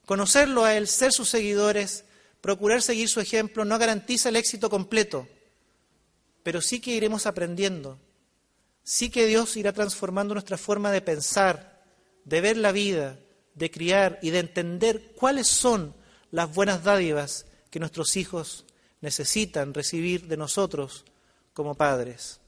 Conocerlo 0.06 0.64
a 0.64 0.76
Él, 0.76 0.88
ser 0.88 1.12
sus 1.12 1.30
seguidores, 1.30 2.06
procurar 2.42 2.82
seguir 2.82 3.10
su 3.10 3.20
ejemplo, 3.20 3.66
no 3.66 3.78
garantiza 3.80 4.30
el 4.30 4.36
éxito 4.36 4.70
completo, 4.70 5.28
pero 6.44 6.62
sí 6.62 6.80
que 6.80 6.92
iremos 6.92 7.26
aprendiendo, 7.26 8.00
sí 8.84 9.10
que 9.10 9.26
Dios 9.26 9.58
irá 9.58 9.74
transformando 9.74 10.36
nuestra 10.36 10.58
forma 10.58 10.92
de 10.92 11.02
pensar, 11.02 11.84
de 12.24 12.42
ver 12.42 12.58
la 12.58 12.72
vida, 12.72 13.18
de 13.56 13.72
criar 13.72 14.20
y 14.22 14.30
de 14.30 14.40
entender 14.40 15.14
cuáles 15.16 15.48
son 15.48 15.96
las 16.30 16.54
buenas 16.54 16.84
dádivas 16.84 17.48
que 17.72 17.80
nuestros 17.80 18.16
hijos 18.16 18.66
necesitan 19.02 19.74
recibir 19.74 20.28
de 20.28 20.38
nosotros 20.38 21.04
como 21.54 21.74
padres. 21.74 22.40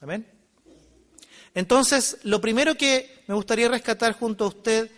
Amén. 0.00 0.26
Entonces, 1.54 2.18
lo 2.22 2.40
primero 2.40 2.74
que 2.74 3.22
me 3.26 3.34
gustaría 3.34 3.68
rescatar 3.68 4.14
junto 4.14 4.44
a 4.44 4.48
usted 4.48 4.90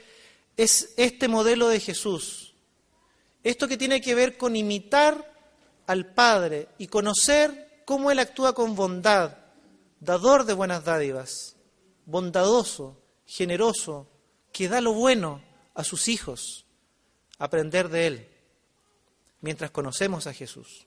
es 0.57 0.95
este 0.97 1.29
modelo 1.29 1.69
de 1.69 1.81
Jesús. 1.81 2.55
Esto 3.43 3.67
que 3.69 3.77
tiene 3.77 4.01
que 4.01 4.15
ver 4.15 4.37
con 4.37 4.57
imitar 4.57 5.33
al 5.87 6.13
Padre 6.15 6.69
y 6.79 6.87
conocer 6.87 7.83
cómo 7.85 8.11
Él 8.11 8.19
actúa 8.19 8.55
con 8.55 8.75
bondad, 8.75 9.37
dador 10.01 10.45
de 10.45 10.53
buenas 10.53 10.85
dádivas, 10.85 11.57
bondadoso, 12.07 13.01
generoso, 13.27 14.09
que 14.53 14.69
da 14.69 14.81
lo 14.81 14.93
bueno 14.93 15.43
a 15.75 15.85
sus 15.85 16.09
hijos, 16.09 16.67
aprender 17.39 17.89
de 17.89 18.07
Él, 18.07 18.29
mientras 19.41 19.71
conocemos 19.71 20.27
a 20.27 20.35
Jesús. 20.35 20.87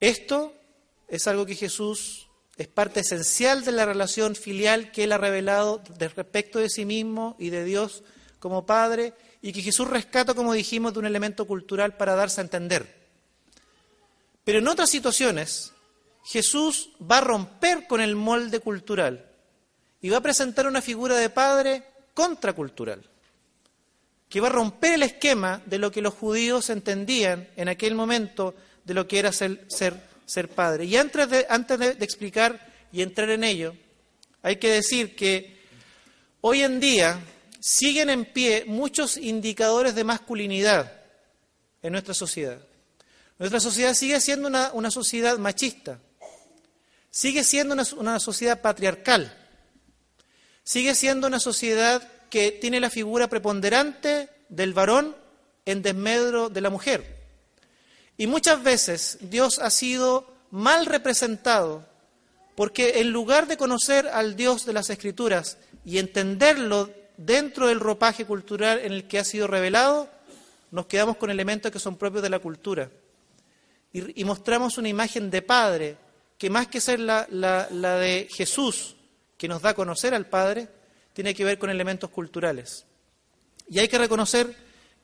Esto 0.00 0.54
es 1.08 1.26
algo 1.26 1.46
que 1.46 1.54
Jesús 1.54 2.28
es 2.56 2.68
parte 2.68 3.00
esencial 3.00 3.64
de 3.64 3.72
la 3.72 3.86
relación 3.86 4.36
filial 4.36 4.92
que 4.92 5.04
Él 5.04 5.12
ha 5.12 5.18
revelado 5.18 5.82
respecto 5.98 6.58
de 6.58 6.68
sí 6.68 6.84
mismo 6.84 7.36
y 7.38 7.50
de 7.50 7.64
Dios 7.64 8.04
como 8.38 8.66
Padre, 8.66 9.14
y 9.40 9.52
que 9.52 9.62
Jesús 9.62 9.88
rescata, 9.88 10.34
como 10.34 10.52
dijimos, 10.52 10.92
de 10.92 10.98
un 10.98 11.06
elemento 11.06 11.46
cultural 11.46 11.96
para 11.96 12.14
darse 12.14 12.40
a 12.40 12.44
entender. 12.44 13.02
Pero 14.44 14.58
en 14.58 14.68
otras 14.68 14.90
situaciones, 14.90 15.72
Jesús 16.24 16.90
va 17.00 17.18
a 17.18 17.22
romper 17.22 17.86
con 17.86 18.00
el 18.00 18.16
molde 18.16 18.60
cultural 18.60 19.26
y 20.00 20.10
va 20.10 20.18
a 20.18 20.22
presentar 20.22 20.66
una 20.66 20.82
figura 20.82 21.16
de 21.16 21.30
Padre 21.30 21.84
contracultural, 22.14 23.08
que 24.28 24.40
va 24.40 24.48
a 24.48 24.52
romper 24.52 24.94
el 24.94 25.02
esquema 25.04 25.62
de 25.66 25.78
lo 25.78 25.90
que 25.90 26.02
los 26.02 26.14
judíos 26.14 26.70
entendían 26.70 27.48
en 27.56 27.68
aquel 27.68 27.94
momento 27.94 28.54
de 28.84 28.94
lo 28.94 29.06
que 29.06 29.18
era 29.18 29.32
ser, 29.32 29.64
ser, 29.68 29.94
padre. 30.54 30.84
Y 30.84 30.96
antes, 30.96 31.28
de, 31.28 31.46
antes 31.48 31.78
de 31.78 32.04
explicar 32.04 32.72
y 32.92 33.02
entrar 33.02 33.30
en 33.30 33.44
ello, 33.44 33.74
hay 34.42 34.56
que 34.56 34.70
decir 34.70 35.14
que 35.14 35.60
hoy 36.40 36.62
en 36.62 36.80
día 36.80 37.20
siguen 37.60 38.10
en 38.10 38.24
pie 38.24 38.64
muchos 38.66 39.16
indicadores 39.16 39.94
de 39.94 40.04
masculinidad 40.04 40.92
en 41.80 41.92
nuestra 41.92 42.14
sociedad. 42.14 42.58
Nuestra 43.38 43.60
sociedad 43.60 43.94
sigue 43.94 44.20
siendo 44.20 44.48
una, 44.48 44.90
sociedad 44.90 45.38
machista, 45.38 45.98
sigue 47.10 47.44
siendo 47.44 47.74
una, 47.74 47.84
una, 47.96 48.20
sociedad 48.20 48.60
patriarcal, 48.60 49.36
sigue 50.64 50.94
siendo 50.94 51.26
una 51.26 51.40
sociedad 51.40 52.08
que 52.30 52.52
tiene 52.52 52.80
la 52.80 52.90
figura 52.90 53.28
preponderante 53.28 54.28
del 54.48 54.74
varón 54.74 55.16
en 55.66 55.82
desmedro 55.82 56.48
de 56.48 56.60
la 56.60 56.70
mujer. 56.70 57.21
Y 58.16 58.26
muchas 58.26 58.62
veces 58.62 59.18
Dios 59.20 59.58
ha 59.58 59.70
sido 59.70 60.26
mal 60.50 60.86
representado 60.86 61.86
porque 62.54 63.00
en 63.00 63.10
lugar 63.10 63.46
de 63.46 63.56
conocer 63.56 64.08
al 64.08 64.36
Dios 64.36 64.66
de 64.66 64.72
las 64.72 64.90
Escrituras 64.90 65.56
y 65.84 65.98
entenderlo 65.98 66.90
dentro 67.16 67.68
del 67.68 67.80
ropaje 67.80 68.24
cultural 68.24 68.80
en 68.80 68.92
el 68.92 69.08
que 69.08 69.18
ha 69.18 69.24
sido 69.24 69.46
revelado, 69.46 70.08
nos 70.70 70.86
quedamos 70.86 71.16
con 71.16 71.30
elementos 71.30 71.72
que 71.72 71.78
son 71.78 71.96
propios 71.96 72.22
de 72.22 72.30
la 72.30 72.38
cultura. 72.38 72.90
Y, 73.92 74.24
mostramos 74.24 74.78
una 74.78 74.88
imagen 74.88 75.30
de 75.30 75.42
Padre 75.42 75.96
que 76.38 76.48
más 76.48 76.66
que 76.66 76.80
ser 76.80 76.98
la, 77.00 77.26
la 77.30 77.96
de 77.96 78.26
Jesús, 78.34 78.96
que 79.36 79.48
nos 79.48 79.60
da 79.60 79.70
a 79.70 79.74
conocer 79.74 80.14
al 80.14 80.26
Padre, 80.26 80.68
tiene 81.12 81.34
que 81.34 81.44
ver 81.44 81.58
con 81.58 81.68
elementos 81.68 82.10
culturales. 82.10 82.86
Y 83.68 83.78
hay 83.78 83.88
que 83.88 83.98
reconocer 83.98 84.54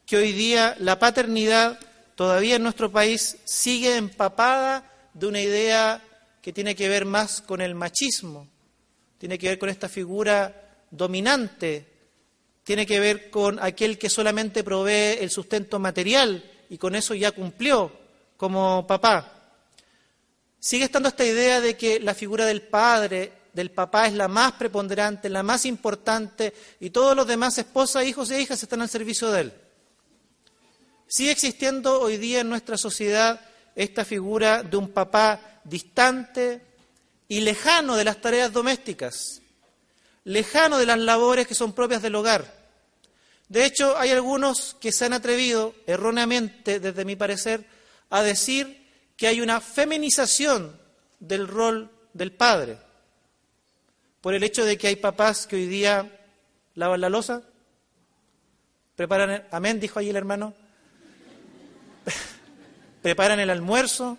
que 0.06 0.16
hoy 0.16 0.32
día 0.32 0.74
la 0.80 0.98
paternidad 0.98 1.78
todavía 2.18 2.56
en 2.56 2.64
nuestro 2.64 2.90
país 2.90 3.36
sigue 3.44 3.94
empapada 3.94 4.82
de 5.14 5.26
una 5.28 5.40
idea 5.40 6.02
que 6.42 6.52
tiene 6.52 6.74
que 6.74 6.88
ver 6.88 7.04
más 7.04 7.40
con 7.40 7.60
el 7.60 7.76
machismo, 7.76 8.48
tiene 9.18 9.38
que 9.38 9.50
ver 9.50 9.58
con 9.60 9.68
esta 9.68 9.88
figura 9.88 10.82
dominante, 10.90 11.86
tiene 12.64 12.86
que 12.86 12.98
ver 12.98 13.30
con 13.30 13.62
aquel 13.62 13.98
que 13.98 14.10
solamente 14.10 14.64
provee 14.64 15.18
el 15.20 15.30
sustento 15.30 15.78
material 15.78 16.42
y 16.68 16.76
con 16.76 16.96
eso 16.96 17.14
ya 17.14 17.30
cumplió 17.30 17.92
como 18.36 18.84
papá. 18.84 19.52
Sigue 20.58 20.86
estando 20.86 21.10
esta 21.10 21.24
idea 21.24 21.60
de 21.60 21.76
que 21.76 22.00
la 22.00 22.14
figura 22.14 22.46
del 22.46 22.62
padre 22.62 23.30
del 23.52 23.70
papá 23.70 24.08
es 24.08 24.14
la 24.14 24.26
más 24.26 24.54
preponderante, 24.54 25.28
la 25.28 25.44
más 25.44 25.64
importante, 25.66 26.52
y 26.80 26.90
todos 26.90 27.14
los 27.14 27.28
demás 27.28 27.56
esposas, 27.58 28.06
hijos 28.06 28.28
e 28.32 28.40
hijas 28.40 28.60
están 28.60 28.82
al 28.82 28.88
servicio 28.88 29.30
de 29.30 29.40
él. 29.42 29.52
Sigue 31.08 31.30
existiendo 31.30 32.02
hoy 32.02 32.18
día 32.18 32.40
en 32.40 32.50
nuestra 32.50 32.76
sociedad 32.76 33.40
esta 33.74 34.04
figura 34.04 34.62
de 34.62 34.76
un 34.76 34.90
papá 34.90 35.60
distante 35.64 36.60
y 37.28 37.40
lejano 37.40 37.96
de 37.96 38.04
las 38.04 38.20
tareas 38.20 38.52
domésticas, 38.52 39.40
lejano 40.24 40.76
de 40.76 40.84
las 40.84 40.98
labores 40.98 41.46
que 41.46 41.54
son 41.54 41.72
propias 41.72 42.02
del 42.02 42.14
hogar. 42.14 42.54
De 43.48 43.64
hecho, 43.64 43.96
hay 43.96 44.10
algunos 44.10 44.76
que 44.78 44.92
se 44.92 45.06
han 45.06 45.14
atrevido, 45.14 45.74
erróneamente, 45.86 46.78
desde 46.78 47.06
mi 47.06 47.16
parecer, 47.16 47.64
a 48.10 48.22
decir 48.22 48.86
que 49.16 49.28
hay 49.28 49.40
una 49.40 49.62
feminización 49.62 50.78
del 51.20 51.48
rol 51.48 51.90
del 52.12 52.32
padre 52.32 52.76
por 54.20 54.34
el 54.34 54.42
hecho 54.42 54.66
de 54.66 54.76
que 54.76 54.88
hay 54.88 54.96
papás 54.96 55.46
que 55.46 55.56
hoy 55.56 55.66
día 55.66 56.20
lavan 56.74 57.00
la 57.00 57.08
losa, 57.08 57.42
preparan, 58.94 59.46
amén, 59.50 59.80
dijo 59.80 59.98
allí 59.98 60.10
el 60.10 60.16
hermano, 60.16 60.52
preparan 63.02 63.40
el 63.40 63.50
almuerzo, 63.50 64.18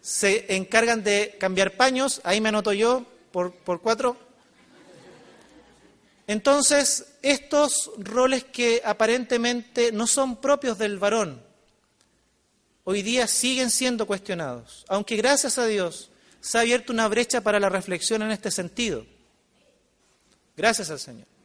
se 0.00 0.54
encargan 0.54 1.02
de 1.02 1.36
cambiar 1.38 1.76
paños, 1.76 2.20
ahí 2.24 2.40
me 2.40 2.48
anoto 2.48 2.72
yo 2.72 3.04
por, 3.30 3.52
por 3.52 3.80
cuatro. 3.80 4.16
Entonces, 6.26 7.06
estos 7.22 7.90
roles 7.98 8.44
que 8.44 8.82
aparentemente 8.84 9.92
no 9.92 10.06
son 10.06 10.36
propios 10.36 10.78
del 10.78 10.98
varón, 10.98 11.42
hoy 12.84 13.02
día 13.02 13.26
siguen 13.26 13.70
siendo 13.70 14.06
cuestionados, 14.06 14.84
aunque 14.88 15.16
gracias 15.16 15.58
a 15.58 15.66
Dios 15.66 16.10
se 16.40 16.58
ha 16.58 16.60
abierto 16.62 16.92
una 16.92 17.08
brecha 17.08 17.40
para 17.40 17.60
la 17.60 17.68
reflexión 17.68 18.22
en 18.22 18.30
este 18.30 18.50
sentido. 18.50 19.06
Gracias 20.56 20.90
al 20.90 20.98
Señor. 20.98 21.37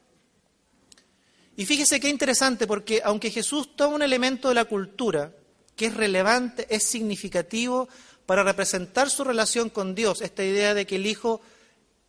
Y 1.56 1.66
fíjese 1.66 2.00
qué 2.00 2.10
interesante, 2.10 2.66
porque 2.66 3.02
aunque 3.04 3.30
Jesús 3.30 3.76
toma 3.76 3.96
un 3.96 4.02
elemento 4.02 4.50
de 4.50 4.56
la 4.56 4.66
cultura 4.66 5.32
que 5.76 5.88
es 5.88 5.94
relevante, 5.94 6.68
es 6.70 6.84
significativo 6.84 7.88
para 8.26 8.44
representar 8.44 9.10
su 9.10 9.24
relación 9.24 9.70
con 9.70 9.94
Dios, 9.96 10.22
esta 10.22 10.44
idea 10.44 10.74
de 10.74 10.88
que 10.88 10.96
el 10.96 11.06
Hijo 11.06 11.42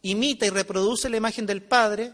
imita 0.02 0.46
y 0.46 0.50
reproduce 0.50 1.08
la 1.08 1.16
imagen 1.16 1.46
del 1.46 1.62
Padre, 1.62 2.12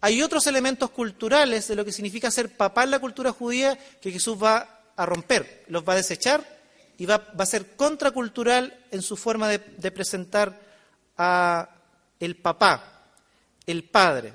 hay 0.00 0.22
otros 0.22 0.46
elementos 0.46 0.90
culturales 0.90 1.68
de 1.68 1.74
lo 1.74 1.84
que 1.84 1.92
significa 1.92 2.30
ser 2.30 2.56
papá 2.56 2.84
en 2.84 2.90
la 2.90 2.98
cultura 2.98 3.32
judía 3.32 3.78
que 4.00 4.12
Jesús 4.12 4.42
va 4.42 4.82
a 4.96 5.06
romper, 5.06 5.64
los 5.68 5.86
va 5.86 5.94
a 5.94 5.96
desechar 5.96 6.44
y 6.98 7.06
va, 7.06 7.32
a 7.36 7.46
ser 7.46 7.74
contracultural 7.76 8.84
en 8.90 9.02
su 9.02 9.16
forma 9.16 9.48
de, 9.48 9.58
de 9.58 9.90
presentar 9.90 10.60
a 11.16 11.70
el 12.20 12.36
papá, 12.36 13.08
el 13.66 13.84
padre. 13.84 14.34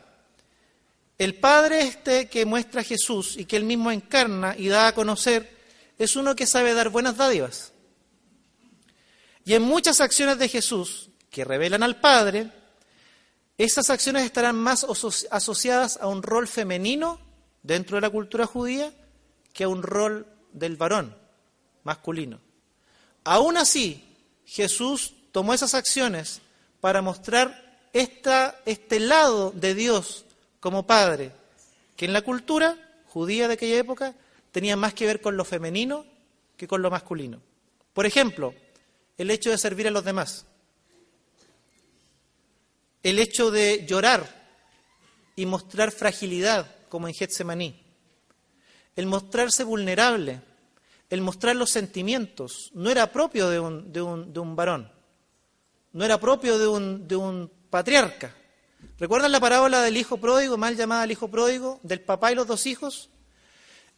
El 1.19 1.35
padre 1.35 1.81
este 1.81 2.29
que 2.29 2.45
muestra 2.45 2.79
a 2.79 2.85
Jesús 2.85 3.35
y 3.35 3.43
que 3.43 3.57
él 3.57 3.65
mismo 3.65 3.91
encarna 3.91 4.55
y 4.57 4.69
da 4.69 4.87
a 4.87 4.95
conocer 4.95 5.53
es 5.97 6.15
uno 6.15 6.33
que 6.33 6.47
sabe 6.47 6.73
dar 6.73 6.87
buenas 6.87 7.17
dádivas. 7.17 7.73
Y 9.43 9.53
en 9.53 9.61
muchas 9.61 9.99
acciones 9.99 10.39
de 10.39 10.47
Jesús 10.47 11.09
que 11.29 11.43
revelan 11.43 11.83
al 11.83 11.99
Padre, 11.99 12.49
esas 13.57 13.89
acciones 13.89 14.23
estarán 14.23 14.55
más 14.55 14.85
asociadas 15.29 15.99
a 16.01 16.07
un 16.07 16.23
rol 16.23 16.47
femenino 16.47 17.19
dentro 17.63 17.97
de 17.97 18.01
la 18.01 18.09
cultura 18.09 18.45
judía 18.45 18.93
que 19.51 19.65
a 19.65 19.67
un 19.67 19.83
rol 19.83 20.25
del 20.53 20.77
varón 20.77 21.17
masculino. 21.83 22.39
Aún 23.25 23.57
así, 23.57 24.15
Jesús 24.45 25.15
tomó 25.33 25.53
esas 25.53 25.73
acciones 25.73 26.39
para 26.79 27.01
mostrar 27.01 27.81
esta, 27.91 28.57
este 28.65 29.01
lado 29.01 29.51
de 29.51 29.75
Dios 29.75 30.23
como 30.59 30.85
Padre, 30.85 31.31
que 31.95 32.05
en 32.05 32.13
la 32.13 32.21
cultura 32.21 32.77
judía 33.05 33.47
de 33.47 33.55
aquella 33.55 33.77
época 33.77 34.15
tenía 34.51 34.75
más 34.75 34.93
que 34.93 35.05
ver 35.05 35.21
con 35.21 35.37
lo 35.37 35.45
femenino 35.45 36.05
que 36.57 36.67
con 36.67 36.81
lo 36.81 36.91
masculino. 36.91 37.41
Por 37.93 38.05
ejemplo, 38.05 38.53
el 39.17 39.31
hecho 39.31 39.49
de 39.49 39.57
servir 39.57 39.87
a 39.87 39.91
los 39.91 40.03
demás, 40.03 40.45
el 43.03 43.19
hecho 43.19 43.51
de 43.51 43.85
llorar 43.85 44.39
y 45.35 45.45
mostrar 45.45 45.91
fragilidad, 45.91 46.75
como 46.89 47.07
en 47.07 47.13
Getsemaní, 47.13 47.81
el 48.95 49.05
mostrarse 49.05 49.63
vulnerable, 49.63 50.41
el 51.09 51.21
mostrar 51.21 51.55
los 51.55 51.69
sentimientos 51.69 52.71
no 52.73 52.89
era 52.89 53.11
propio 53.11 53.49
de 53.49 53.59
un, 53.59 53.93
de 53.93 54.01
un, 54.01 54.33
de 54.33 54.39
un 54.39 54.55
varón, 54.55 54.91
no 55.93 56.05
era 56.05 56.19
propio 56.19 56.57
de 56.59 56.67
un, 56.67 57.07
de 57.07 57.15
un 57.15 57.51
patriarca. 57.69 58.35
¿Recuerdan 58.99 59.31
la 59.31 59.39
parábola 59.39 59.81
del 59.81 59.97
hijo 59.97 60.17
pródigo, 60.17 60.57
mal 60.57 60.75
llamada 60.75 61.05
el 61.05 61.11
hijo 61.11 61.29
pródigo, 61.29 61.79
del 61.83 62.01
papá 62.01 62.31
y 62.31 62.35
los 62.35 62.47
dos 62.47 62.65
hijos? 62.65 63.09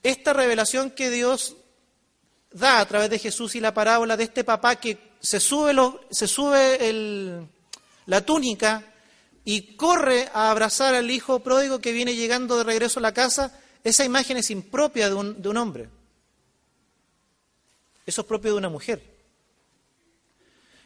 Esta 0.04 0.34
revelación 0.34 0.92
que 0.92 1.10
Dios 1.10 1.56
da 2.52 2.80
a 2.80 2.86
través 2.88 3.10
de 3.10 3.20
Jesús 3.20 3.56
y 3.56 3.60
la 3.60 3.74
parábola 3.74 4.18
de 4.18 4.26
este 4.26 4.44
papá 4.44 4.76
que 4.76 4.98
se 5.20 5.40
sube, 5.40 5.74
la 8.06 8.26
túnica 8.26 8.84
y 9.44 9.76
corre 9.76 10.30
a 10.34 10.52
abrazar 10.52 10.94
al 10.94 11.10
hijo 11.10 11.40
pródigo 11.40 11.80
que 11.80 11.94
viene 11.94 12.16
llegando 12.16 12.58
de 12.58 12.64
regreso 12.64 13.00
a 13.00 13.04
la 13.04 13.14
casa, 13.14 13.60
esa 13.84 14.06
imagen 14.06 14.38
es 14.38 14.52
impropia 14.52 15.10
de 15.10 15.16
un 15.16 15.58
hombre. 15.58 15.90
Eso 18.06 18.22
es 18.22 18.28
propio 18.28 18.52
de 18.52 18.58
una 18.58 18.70
mujer. 18.70 19.02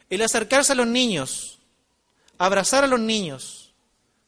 El 0.08 0.22
acercarse 0.22 0.72
a 0.72 0.76
los 0.76 0.86
niños, 0.86 1.58
abrazar 2.38 2.84
a 2.84 2.86
los 2.86 3.00
niños 3.00 3.65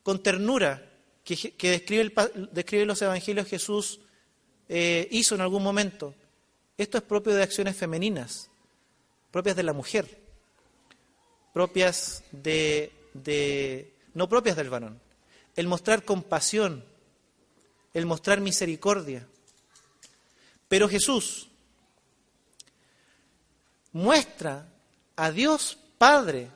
con 0.02 0.22
ternura, 0.22 0.84
que, 1.24 1.70
describe, 1.70 2.12
describe, 2.52 2.86
los 2.86 3.02
evangelios 3.02 3.46
Jesús 3.46 4.00
eh, 4.68 5.06
hizo 5.10 5.34
en 5.34 5.42
algún 5.42 5.62
momento, 5.62 6.14
esto 6.76 6.96
es 6.98 7.04
propio 7.04 7.34
de 7.34 7.42
acciones 7.42 7.76
femeninas, 7.76 8.50
propias 9.30 9.56
de 9.56 9.62
la 9.62 9.72
mujer, 9.72 10.22
propias 11.52 12.24
de, 12.32 12.92
de 13.12 13.92
no 14.14 14.28
propias 14.28 14.56
del 14.56 14.70
varón. 14.70 15.00
El 15.56 15.66
mostrar 15.66 16.04
compasión, 16.04 16.84
el 17.92 18.06
mostrar 18.06 18.40
misericordia. 18.40 19.26
Pero 20.68 20.88
Jesús 20.88 21.48
muestra 23.92 24.68
a 25.16 25.30
Dios 25.30 25.78
Padre, 25.98 26.48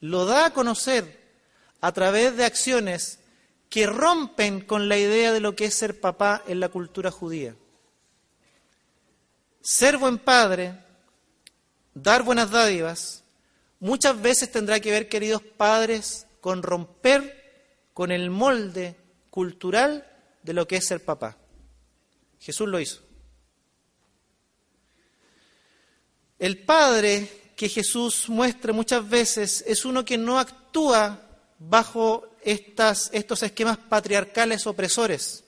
lo 0.00 0.24
da 0.24 0.46
a 0.46 0.52
conocer 0.54 1.23
a 1.84 1.92
través 1.92 2.34
de 2.34 2.46
acciones 2.46 3.18
que 3.68 3.86
rompen 3.86 4.62
con 4.62 4.88
la 4.88 4.96
idea 4.96 5.32
de 5.32 5.40
lo 5.40 5.54
que 5.54 5.66
es 5.66 5.74
ser 5.74 6.00
papá 6.00 6.42
en 6.46 6.58
la 6.58 6.70
cultura 6.70 7.10
judía. 7.10 7.54
Ser 9.60 9.98
buen 9.98 10.16
padre, 10.16 10.78
dar 11.92 12.22
buenas 12.22 12.50
dádivas, 12.50 13.22
muchas 13.80 14.18
veces 14.18 14.50
tendrá 14.50 14.80
que 14.80 14.92
ver, 14.92 15.10
queridos 15.10 15.42
padres, 15.42 16.26
con 16.40 16.62
romper 16.62 17.68
con 17.92 18.12
el 18.12 18.30
molde 18.30 18.96
cultural 19.28 20.10
de 20.42 20.54
lo 20.54 20.66
que 20.66 20.76
es 20.76 20.86
ser 20.86 21.04
papá. 21.04 21.36
Jesús 22.40 22.66
lo 22.66 22.80
hizo. 22.80 23.02
El 26.38 26.64
padre 26.64 27.52
que 27.54 27.68
Jesús 27.68 28.30
muestra 28.30 28.72
muchas 28.72 29.06
veces 29.06 29.62
es 29.66 29.84
uno 29.84 30.02
que 30.02 30.16
no 30.16 30.38
actúa 30.38 31.23
bajo 31.68 32.28
estos 32.42 33.42
esquemas 33.42 33.78
patriarcales 33.78 34.66
opresores. 34.66 35.44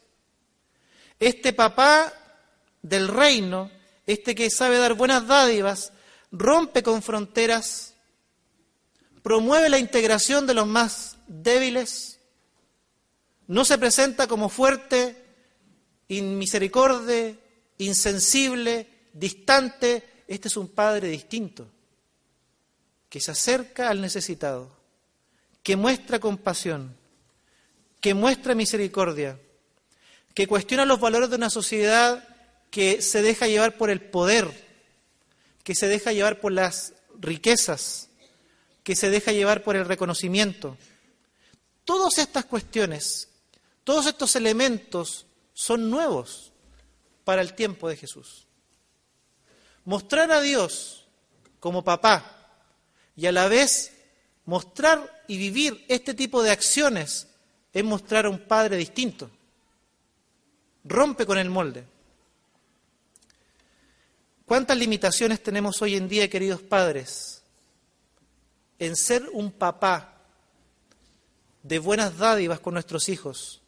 Este 1.18 1.52
papá 1.52 2.12
del 2.82 3.08
reino, 3.08 3.70
este 4.06 4.34
que 4.34 4.50
sabe 4.50 4.78
dar 4.78 4.94
buenas 4.94 5.26
dádivas, 5.26 5.92
rompe 6.30 6.82
con 6.82 7.02
fronteras, 7.02 7.94
promueve 9.22 9.68
la 9.68 9.78
integración 9.78 10.46
de 10.46 10.54
los 10.54 10.66
más 10.66 11.16
débiles, 11.26 12.18
no 13.48 13.64
se 13.64 13.78
presenta 13.78 14.26
como 14.26 14.48
fuerte, 14.48 15.24
inmisericordia, 16.08 17.34
insensible, 17.78 18.88
distante. 19.12 20.24
Este 20.26 20.48
es 20.48 20.56
un 20.56 20.68
padre 20.68 21.08
distinto, 21.08 21.68
que 23.08 23.20
se 23.20 23.30
acerca 23.30 23.88
al 23.88 24.00
necesitado, 24.00 24.75
que 25.66 25.74
muestra 25.74 26.20
compasión, 26.20 26.96
que 28.00 28.14
muestra 28.14 28.54
misericordia, 28.54 29.36
que 30.32 30.46
cuestiona 30.46 30.84
los 30.84 31.00
valores 31.00 31.28
de 31.28 31.34
una 31.34 31.50
sociedad 31.50 32.22
que 32.70 33.02
se 33.02 33.20
deja 33.20 33.48
llevar 33.48 33.76
por 33.76 33.90
el 33.90 34.00
poder, 34.00 34.48
que 35.64 35.74
se 35.74 35.88
deja 35.88 36.12
llevar 36.12 36.38
por 36.38 36.52
las 36.52 36.94
riquezas, 37.18 38.10
que 38.84 38.94
se 38.94 39.10
deja 39.10 39.32
llevar 39.32 39.64
por 39.64 39.74
el 39.74 39.86
reconocimiento. 39.86 40.78
Todas 41.84 42.18
estas 42.18 42.44
cuestiones, 42.44 43.28
todos 43.82 44.06
estos 44.06 44.36
elementos 44.36 45.26
son 45.52 45.90
nuevos 45.90 46.52
para 47.24 47.42
el 47.42 47.54
tiempo 47.54 47.88
de 47.88 47.96
Jesús. 47.96 48.46
Mostrar 49.84 50.30
a 50.30 50.40
Dios 50.42 51.08
como 51.58 51.82
papá 51.82 52.52
y 53.16 53.26
a 53.26 53.32
la 53.32 53.48
vez 53.48 53.95
mostrar 54.46 55.24
y 55.28 55.36
vivir 55.36 55.84
este 55.88 56.14
tipo 56.14 56.42
de 56.42 56.50
acciones 56.50 57.28
es 57.72 57.84
mostrar 57.84 58.26
a 58.26 58.30
un 58.30 58.38
padre 58.40 58.76
distinto. 58.76 59.30
Rompe 60.84 61.26
con 61.26 61.38
el 61.38 61.50
molde. 61.50 61.84
¿Cuántas 64.44 64.78
limitaciones 64.78 65.42
tenemos 65.42 65.82
hoy 65.82 65.96
en 65.96 66.08
día, 66.08 66.30
queridos 66.30 66.62
padres? 66.62 67.36
en 68.78 68.96
ser 68.96 69.28
un 69.32 69.52
papá 69.52 70.14
de 71.62 71.78
buenas 71.78 72.18
dádivas 72.18 72.60
con 72.60 72.74
nuestros 72.74 73.08
hijos. 73.08 73.62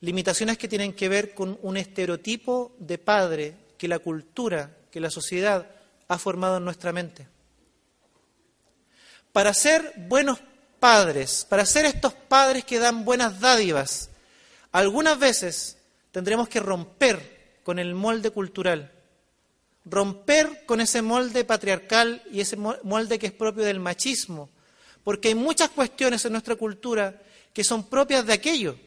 Limitaciones 0.00 0.58
que 0.58 0.68
tienen 0.68 0.92
que 0.92 1.08
ver 1.08 1.34
con 1.34 1.58
un 1.62 1.76
estereotipo 1.76 2.74
de 2.78 2.98
padre 2.98 3.56
que 3.78 3.88
la 3.88 3.98
cultura, 3.98 4.78
que 4.90 5.00
la 5.00 5.10
sociedad 5.10 5.70
ha 6.08 6.18
formado 6.18 6.56
en 6.56 6.64
nuestra 6.64 6.92
mente. 6.92 7.28
Para 9.32 9.54
ser 9.54 9.92
buenos 10.08 10.38
padres, 10.78 11.46
para 11.48 11.66
ser 11.66 11.84
estos 11.84 12.14
padres 12.14 12.64
que 12.64 12.78
dan 12.78 13.04
buenas 13.04 13.40
dádivas, 13.40 14.10
algunas 14.72 15.18
veces 15.18 15.78
tendremos 16.12 16.48
que 16.48 16.60
romper 16.60 17.60
con 17.62 17.78
el 17.78 17.94
molde 17.94 18.30
cultural 18.30 18.92
romper 19.84 20.64
con 20.66 20.80
ese 20.80 21.02
molde 21.02 21.44
patriarcal 21.44 22.22
y 22.30 22.40
ese 22.40 22.56
molde 22.56 23.18
que 23.18 23.26
es 23.26 23.32
propio 23.32 23.64
del 23.64 23.80
machismo, 23.80 24.50
porque 25.02 25.28
hay 25.28 25.34
muchas 25.34 25.70
cuestiones 25.70 26.24
en 26.24 26.32
nuestra 26.32 26.56
cultura 26.56 27.22
que 27.52 27.64
son 27.64 27.88
propias 27.88 28.26
de 28.26 28.32
aquello, 28.32 28.78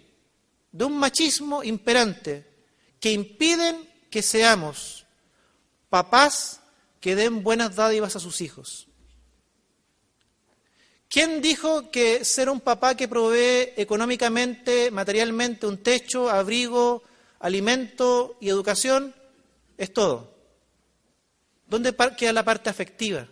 de 0.71 0.85
un 0.85 0.97
machismo 0.97 1.63
imperante, 1.63 2.47
que 2.99 3.11
impiden 3.11 3.89
que 4.09 4.21
seamos 4.21 5.05
papás 5.89 6.61
que 6.99 7.15
den 7.15 7.43
buenas 7.43 7.75
dádivas 7.75 8.15
a 8.15 8.19
sus 8.19 8.39
hijos. 8.41 8.87
¿Quién 11.13 11.43
dijo 11.43 11.91
que 11.91 12.25
ser 12.25 12.49
un 12.49 12.59
papá 12.59 12.97
que 12.97 13.07
provee 13.07 13.71
económicamente, 13.77 14.89
materialmente, 14.89 15.67
un 15.67 15.77
techo, 15.77 16.27
abrigo, 16.27 17.03
alimento 17.37 18.35
y 18.41 18.49
educación 18.49 19.13
es 19.77 19.93
todo? 19.93 20.35
¿Dónde 21.67 21.95
queda 22.17 22.33
la 22.33 22.43
parte 22.43 22.71
afectiva? 22.71 23.27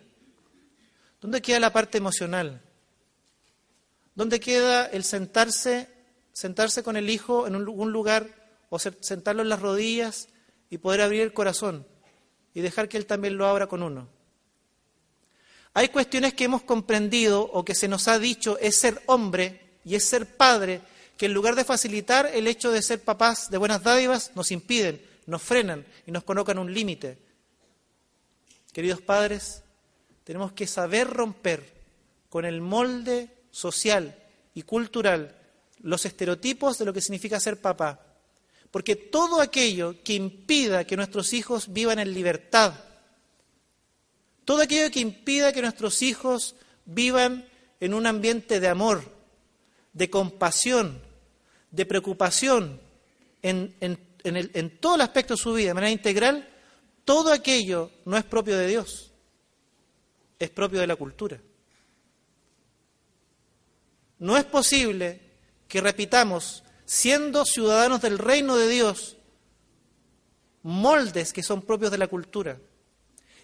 ¿Dónde 1.22 1.42
queda 1.42 1.60
la 1.60 1.74
parte 1.74 1.98
emocional? 1.98 2.62
¿Dónde 4.14 4.40
queda 4.40 4.86
el 4.86 5.04
sentarse, 5.04 5.90
sentarse 6.34 6.84
con 6.84 6.98
el 6.98 7.10
hijo 7.10 7.48
en 7.48 7.56
un 7.56 7.92
lugar 7.92 8.28
o 8.70 8.78
sentarlo 8.78 9.42
en 9.42 9.50
las 9.50 9.60
rodillas 9.60 10.28
y 10.70 10.78
poder 10.78 11.02
abrir 11.02 11.22
el 11.22 11.34
corazón 11.34 11.88
y 12.54 12.62
dejar 12.62 12.90
que 12.90 12.98
él 12.98 13.08
también 13.08 13.38
lo 13.38 13.48
abra 13.48 13.66
con 13.66 13.82
uno? 13.82 14.21
Hay 15.74 15.90
cuestiones 15.90 16.34
que 16.34 16.44
hemos 16.44 16.64
comprendido 16.64 17.42
o 17.42 17.64
que 17.64 17.76
se 17.76 17.88
nos 17.88 18.08
ha 18.08 18.20
dicho 18.20 18.58
es 18.60 18.76
ser 18.76 19.02
hombre 19.06 19.80
y 19.86 19.96
es 19.96 20.06
ser 20.06 20.36
padre, 20.36 20.82
que 21.18 21.28
en 21.28 21.34
lugar 21.34 21.56
de 21.56 21.64
facilitar 21.64 22.30
el 22.34 22.48
hecho 22.48 22.72
de 22.72 22.82
ser 22.82 23.02
papás 23.02 23.50
de 23.50 23.58
buenas 23.58 23.84
dádivas, 23.84 24.32
nos 24.36 24.52
impiden, 24.52 25.02
nos 25.28 25.42
frenan 25.42 25.86
y 26.06 26.12
nos 26.12 26.24
colocan 26.24 26.58
un 26.58 26.74
límite 26.74 27.18
Queridos 28.72 29.02
padres, 29.02 29.64
tenemos 30.24 30.54
que 30.54 30.66
saber 30.66 31.08
romper 31.08 31.82
con 32.30 32.46
el 32.46 32.62
molde 32.62 33.30
social 33.52 34.16
y 34.54 34.62
cultural 34.62 35.36
los 35.82 36.06
estereotipos 36.06 36.78
de 36.78 36.86
lo 36.86 36.94
que 36.94 37.02
significa 37.02 37.40
ser 37.40 37.60
papá. 37.60 38.00
Porque 38.70 38.96
todo 38.96 39.42
aquello 39.42 40.02
que 40.04 40.14
impida 40.14 40.86
que 40.86 40.96
nuestros 40.96 41.34
hijos 41.34 41.74
vivan 41.74 42.00
en 42.00 42.14
libertad, 42.14 42.76
todo 44.46 44.62
aquello 44.62 44.92
que 44.92 45.00
impida 45.00 45.54
que 45.54 45.62
nuestros 45.62 46.02
hijos 46.02 46.56
vivan 46.86 47.48
en 47.80 47.94
un 47.94 48.06
ambiente 48.06 48.60
de 48.60 48.68
amor, 48.68 49.04
de 49.94 50.10
compasión, 50.10 51.02
de 51.70 51.86
preocupación 51.86 52.80
en, 53.42 54.78
todo 54.80 54.96
el 54.96 55.02
aspecto 55.02 55.36
de 55.36 55.42
su 55.42 55.54
vida, 55.54 55.70
de 55.70 55.74
manera 55.74 55.92
integral, 55.92 56.48
todo 57.06 57.32
aquello 57.32 57.92
no 58.06 58.18
es 58.18 58.24
propio 58.24 58.58
de 58.58 58.68
Dios, 58.68 59.12
es 60.40 60.50
propio 60.50 60.80
de 60.80 60.88
la 60.88 60.96
cultura. 60.96 61.40
No 64.20 64.38
es 64.38 64.44
posible 64.44 65.20
que 65.68 65.82
repitamos, 65.82 66.64
siendo 66.86 67.46
ciudadanos 67.46 68.02
del 68.02 68.20
reino 68.20 68.56
de 68.56 68.68
Dios, 68.68 69.18
moldes 70.64 71.34
que 71.34 71.42
son 71.42 71.64
propios 71.64 71.92
de 71.92 71.98
la 71.98 72.08
cultura 72.08 72.60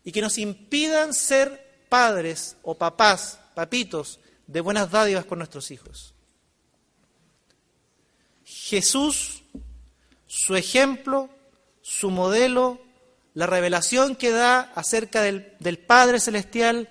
y 0.08 0.14
que 0.14 0.22
nos 0.22 0.38
impidan 0.38 1.14
ser 1.14 1.84
padres 1.89 2.55
o 2.64 2.76
papás, 2.76 3.41
papitos, 3.53 4.22
de 4.47 4.62
buenas 4.62 4.89
dádivas 4.89 5.26
con 5.26 5.39
nuestros 5.39 5.70
hijos. 5.70 6.14
Jesús, 8.45 9.43
su 10.26 10.55
ejemplo, 10.55 11.30
su 11.82 12.10
modelo, 12.10 12.80
la 13.34 13.47
revelación 13.47 14.16
que 14.16 14.32
da 14.32 14.72
acerca 14.76 15.24
del, 15.24 15.78
Padre 15.86 16.22
Celestial 16.22 16.88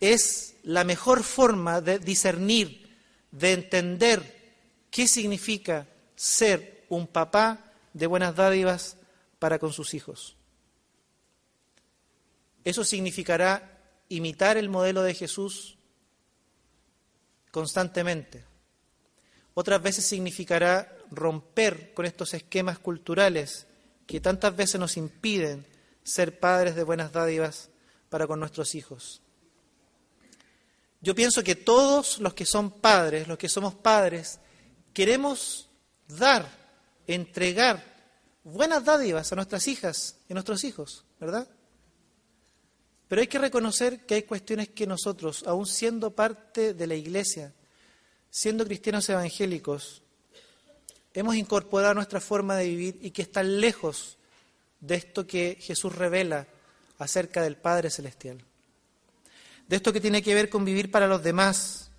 es 0.00 0.56
la 0.64 0.82
mejor 0.82 1.22
forma 1.22 1.80
de 1.80 2.00
discernir 2.00 2.98
de 3.30 3.52
entender 3.52 4.56
qué 4.90 5.06
significa 5.06 5.86
ser 6.16 6.84
un 6.88 7.06
papá 7.06 7.60
de 7.92 8.08
buenas 8.08 8.34
dádivas 8.34 8.96
para 9.38 9.60
con 9.60 9.72
sus 9.72 9.94
hijos. 9.94 10.35
Eso 12.66 12.82
significará 12.82 13.78
imitar 14.08 14.56
el 14.56 14.68
modelo 14.68 15.04
de 15.04 15.14
Jesús 15.14 15.78
constantemente. 17.52 18.44
Otras 19.54 19.80
veces 19.80 20.04
significará 20.04 20.92
romper 21.12 21.94
con 21.94 22.06
estos 22.06 22.34
esquemas 22.34 22.80
culturales 22.80 23.68
que 24.04 24.20
tantas 24.20 24.56
veces 24.56 24.80
nos 24.80 24.96
impiden 24.96 25.64
ser 26.02 26.40
padres 26.40 26.74
de 26.74 26.82
buenas 26.82 27.12
dádivas 27.12 27.70
para 28.08 28.26
con 28.26 28.40
nuestros 28.40 28.74
hijos. 28.74 29.22
Yo 31.00 31.14
pienso 31.14 31.44
que 31.44 31.54
todos 31.54 32.18
los 32.18 32.34
que 32.34 32.46
son 32.46 32.72
padres, 32.72 33.28
los 33.28 33.38
que 33.38 33.48
somos 33.48 33.76
padres, 33.76 34.40
queremos 34.92 35.70
dar, 36.08 36.50
entregar 37.06 37.84
buenas 38.42 38.84
dádivas 38.84 39.30
a 39.30 39.36
nuestras 39.36 39.68
hijas 39.68 40.16
y 40.28 40.32
a 40.32 40.34
nuestros 40.34 40.64
hijos, 40.64 41.04
¿verdad? 41.20 41.46
Pero 43.08 43.20
hay 43.20 43.28
que 43.28 43.38
reconocer 43.38 44.04
que 44.04 44.14
hay 44.14 44.22
cuestiones 44.24 44.68
que 44.70 44.86
nosotros, 44.86 45.44
aun 45.46 45.66
siendo 45.66 46.10
parte 46.10 46.74
de 46.74 46.86
la 46.86 46.94
iglesia, 46.94 47.52
siendo 48.30 48.64
cristianos 48.64 49.08
evangélicos, 49.08 50.02
hemos 51.14 51.36
incorporado 51.36 51.92
a 51.92 51.94
nuestra 51.94 52.20
forma 52.20 52.56
de 52.56 52.68
vivir 52.68 52.98
y 53.00 53.10
que 53.12 53.22
están 53.22 53.60
lejos 53.60 54.18
de 54.80 54.96
esto 54.96 55.26
que 55.26 55.56
Jesús 55.60 55.94
revela 55.94 56.46
acerca 56.98 57.42
del 57.42 57.56
Padre 57.56 57.90
Celestial. 57.90 58.42
De 59.68 59.76
esto 59.76 59.92
que 59.92 60.00
tiene 60.00 60.22
que 60.22 60.34
ver 60.34 60.48
con 60.48 60.64
vivir 60.64 60.90
para 60.90 61.06
los 61.06 61.22
demás, 61.22 61.90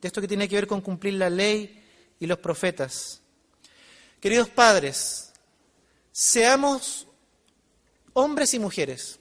de 0.00 0.08
esto 0.08 0.20
que 0.20 0.28
tiene 0.28 0.48
que 0.48 0.56
ver 0.56 0.66
con 0.66 0.80
cumplir 0.80 1.14
la 1.14 1.30
ley 1.30 1.82
y 2.18 2.26
los 2.26 2.38
profetas. 2.38 3.20
Queridos 4.18 4.48
padres, 4.48 5.30
seamos 6.10 7.06
hombres 8.14 8.54
y 8.54 8.58
mujeres 8.58 9.18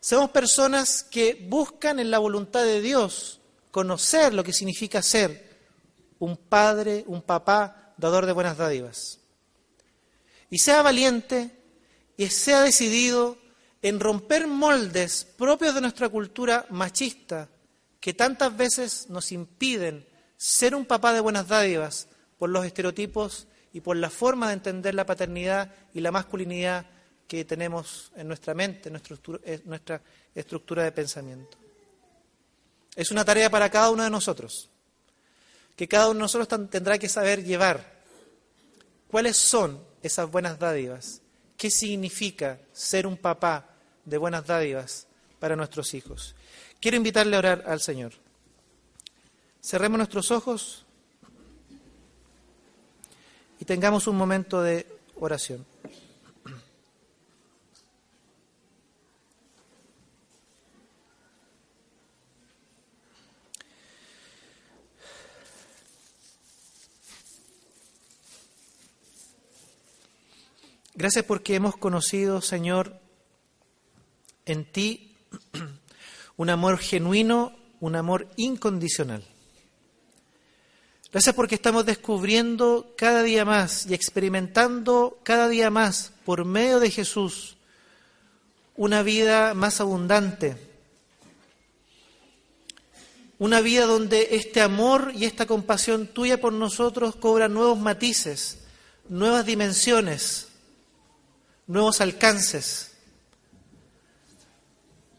somos 0.00 0.30
personas 0.30 1.02
que 1.02 1.46
buscan 1.48 1.98
en 1.98 2.10
la 2.10 2.18
voluntad 2.18 2.64
de 2.64 2.80
Dios 2.80 3.40
conocer 3.70 4.34
lo 4.34 4.44
que 4.44 4.52
significa 4.52 5.02
ser 5.02 5.48
un 6.18 6.36
padre, 6.36 7.04
un 7.06 7.22
papá, 7.22 7.94
dador 7.96 8.26
de 8.26 8.32
buenas 8.32 8.56
dádivas. 8.56 9.20
Y 10.50 10.58
sea 10.58 10.82
valiente 10.82 11.50
y 12.16 12.26
sea 12.28 12.62
decidido 12.62 13.38
en 13.82 14.00
romper 14.00 14.46
moldes 14.46 15.26
propios 15.36 15.74
de 15.74 15.80
nuestra 15.80 16.08
cultura 16.08 16.66
machista 16.70 17.48
que 18.00 18.14
tantas 18.14 18.56
veces 18.56 19.06
nos 19.08 19.32
impiden 19.32 20.06
ser 20.36 20.74
un 20.74 20.86
papá 20.86 21.12
de 21.12 21.20
buenas 21.20 21.48
dádivas 21.48 22.08
por 22.38 22.50
los 22.50 22.64
estereotipos 22.64 23.46
y 23.72 23.80
por 23.80 23.96
la 23.96 24.10
forma 24.10 24.48
de 24.48 24.54
entender 24.54 24.94
la 24.94 25.06
paternidad 25.06 25.74
y 25.92 26.00
la 26.00 26.10
masculinidad 26.10 26.86
que 27.28 27.44
tenemos 27.44 28.10
en 28.16 28.26
nuestra 28.26 28.54
mente, 28.54 28.88
en 28.88 29.62
nuestra 29.66 30.00
estructura 30.34 30.82
de 30.82 30.92
pensamiento. 30.92 31.58
Es 32.96 33.10
una 33.10 33.24
tarea 33.24 33.50
para 33.50 33.70
cada 33.70 33.90
uno 33.90 34.02
de 34.02 34.10
nosotros, 34.10 34.70
que 35.76 35.86
cada 35.86 36.06
uno 36.06 36.14
de 36.14 36.20
nosotros 36.22 36.70
tendrá 36.70 36.98
que 36.98 37.08
saber 37.08 37.44
llevar 37.44 38.02
cuáles 39.08 39.36
son 39.36 39.80
esas 40.02 40.30
buenas 40.30 40.58
dádivas, 40.58 41.20
qué 41.56 41.70
significa 41.70 42.58
ser 42.72 43.06
un 43.06 43.18
papá 43.18 43.74
de 44.06 44.16
buenas 44.16 44.46
dádivas 44.46 45.06
para 45.38 45.54
nuestros 45.54 45.92
hijos. 45.92 46.34
Quiero 46.80 46.96
invitarle 46.96 47.36
a 47.36 47.40
orar 47.40 47.64
al 47.66 47.80
Señor. 47.80 48.12
Cerremos 49.60 49.98
nuestros 49.98 50.30
ojos 50.30 50.86
y 53.60 53.64
tengamos 53.66 54.06
un 54.06 54.16
momento 54.16 54.62
de 54.62 54.86
oración. 55.16 55.66
Gracias 70.98 71.24
porque 71.26 71.54
hemos 71.54 71.76
conocido, 71.76 72.40
Señor, 72.40 73.00
en 74.46 74.64
ti 74.64 75.14
un 76.36 76.50
amor 76.50 76.78
genuino, 76.78 77.56
un 77.78 77.94
amor 77.94 78.26
incondicional. 78.34 79.22
Gracias 81.12 81.36
porque 81.36 81.54
estamos 81.54 81.86
descubriendo 81.86 82.94
cada 82.96 83.22
día 83.22 83.44
más 83.44 83.86
y 83.86 83.94
experimentando 83.94 85.20
cada 85.22 85.48
día 85.48 85.70
más 85.70 86.10
por 86.24 86.44
medio 86.44 86.80
de 86.80 86.90
Jesús 86.90 87.56
una 88.74 89.04
vida 89.04 89.54
más 89.54 89.80
abundante. 89.80 90.56
Una 93.38 93.60
vida 93.60 93.86
donde 93.86 94.30
este 94.32 94.62
amor 94.62 95.12
y 95.14 95.26
esta 95.26 95.46
compasión 95.46 96.08
tuya 96.08 96.40
por 96.40 96.52
nosotros 96.52 97.14
cobran 97.14 97.54
nuevos 97.54 97.78
matices, 97.78 98.64
nuevas 99.08 99.46
dimensiones 99.46 100.47
nuevos 101.68 102.00
alcances. 102.00 102.90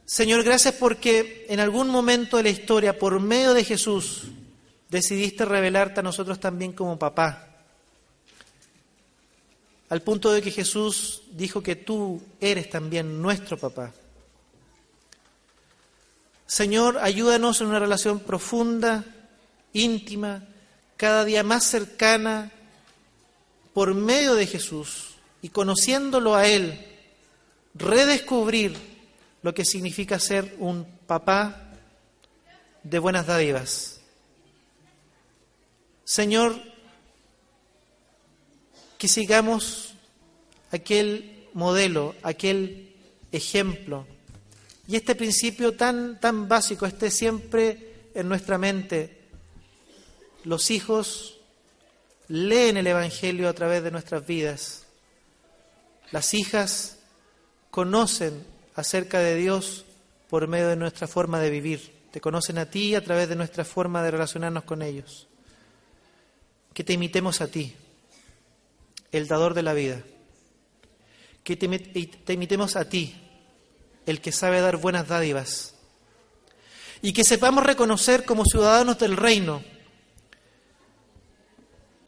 Señor, 0.06 0.44
gracias 0.44 0.74
porque 0.74 1.46
en 1.48 1.60
algún 1.60 1.88
momento 1.88 2.38
de 2.38 2.44
la 2.44 2.50
historia, 2.50 2.98
por 2.98 3.20
medio 3.20 3.54
de 3.54 3.64
Jesús, 3.64 4.24
decidiste 4.90 5.46
revelarte 5.46 6.00
a 6.00 6.04
nosotros 6.04 6.40
también 6.40 6.74
como 6.74 6.98
papá. 6.98 7.46
Al 9.90 10.02
punto 10.02 10.32
de 10.32 10.42
que 10.42 10.52
Jesús 10.52 11.22
dijo 11.32 11.62
que 11.62 11.76
tú 11.76 12.22
eres 12.40 12.70
también 12.70 13.22
nuestro 13.22 13.58
papá. 13.58 13.94
Señor, 16.48 16.98
ayúdanos 16.98 17.62
en 17.62 17.68
una 17.68 17.80
relación 17.80 18.20
profunda, 18.20 19.06
íntima, 19.74 20.44
cada 20.98 21.24
día 21.24 21.44
más 21.44 21.66
cercana, 21.66 22.52
por 23.74 23.94
medio 23.94 24.34
de 24.34 24.48
Jesús 24.48 25.19
y 25.42 25.50
conociéndolo 25.50 26.36
a 26.36 26.48
Él, 26.48 26.86
redescubrir 27.76 28.76
lo 29.42 29.54
que 29.54 29.66
significa 29.66 30.20
ser 30.20 30.56
un 30.60 30.86
papá 31.08 31.72
de 32.84 33.00
buenas 33.00 33.28
dádivas. 33.28 34.02
Señor, 36.04 36.60
que 38.98 39.08
sigamos 39.08 39.94
aquel 40.72 41.48
modelo, 41.54 42.16
aquel 42.24 42.96
ejemplo. 43.32 44.06
Y 44.88 44.96
este 44.96 45.16
principio 45.16 45.76
tan, 45.76 46.20
tan 46.20 46.48
básico 46.48 46.86
esté 46.86 47.12
siempre 47.12 48.10
en 48.14 48.28
nuestra 48.28 48.58
mente. 48.58 49.20
Los 50.44 50.72
hijos 50.72 51.38
leen 52.28 52.78
el 52.78 52.88
Evangelio 52.88 53.48
a 53.48 53.54
través 53.54 53.84
de 53.84 53.92
nuestras 53.92 54.26
vidas. 54.26 54.86
Las 56.12 56.34
hijas 56.34 56.98
conocen 57.70 58.44
acerca 58.76 59.20
de 59.20 59.36
Dios 59.36 59.86
por 60.30 60.48
medio 60.48 60.70
de 60.70 60.76
nuestra 60.76 61.08
forma 61.08 61.40
de 61.40 61.50
vivir. 61.50 62.00
Te 62.12 62.22
conocen 62.22 62.58
a 62.58 62.70
ti 62.70 62.96
a 62.96 63.04
través 63.04 63.30
de 63.30 63.36
nuestra 63.36 63.64
forma 63.64 64.04
de 64.04 64.12
relacionarnos 64.12 64.64
con 64.64 64.82
ellos. 64.82 65.28
Que 66.74 66.84
te 66.84 66.94
imitemos 66.94 67.42
a 67.42 67.48
ti, 67.48 67.76
el 69.12 69.28
dador 69.28 69.54
de 69.54 69.64
la 69.64 69.74
vida. 69.74 70.02
Que 71.44 71.56
te, 71.56 72.34
imitemos 72.34 72.76
a 72.76 72.90
ti, 72.90 73.16
el 74.06 74.22
que 74.22 74.32
sabe 74.32 74.62
dar 74.62 74.78
buenas 74.78 75.08
dádivas. 75.08 75.76
Y 77.02 77.14
que 77.14 77.24
sepamos 77.24 77.64
reconocer 77.64 78.26
como 78.26 78.44
ciudadanos 78.46 78.98
del 79.00 79.16
reino 79.16 79.64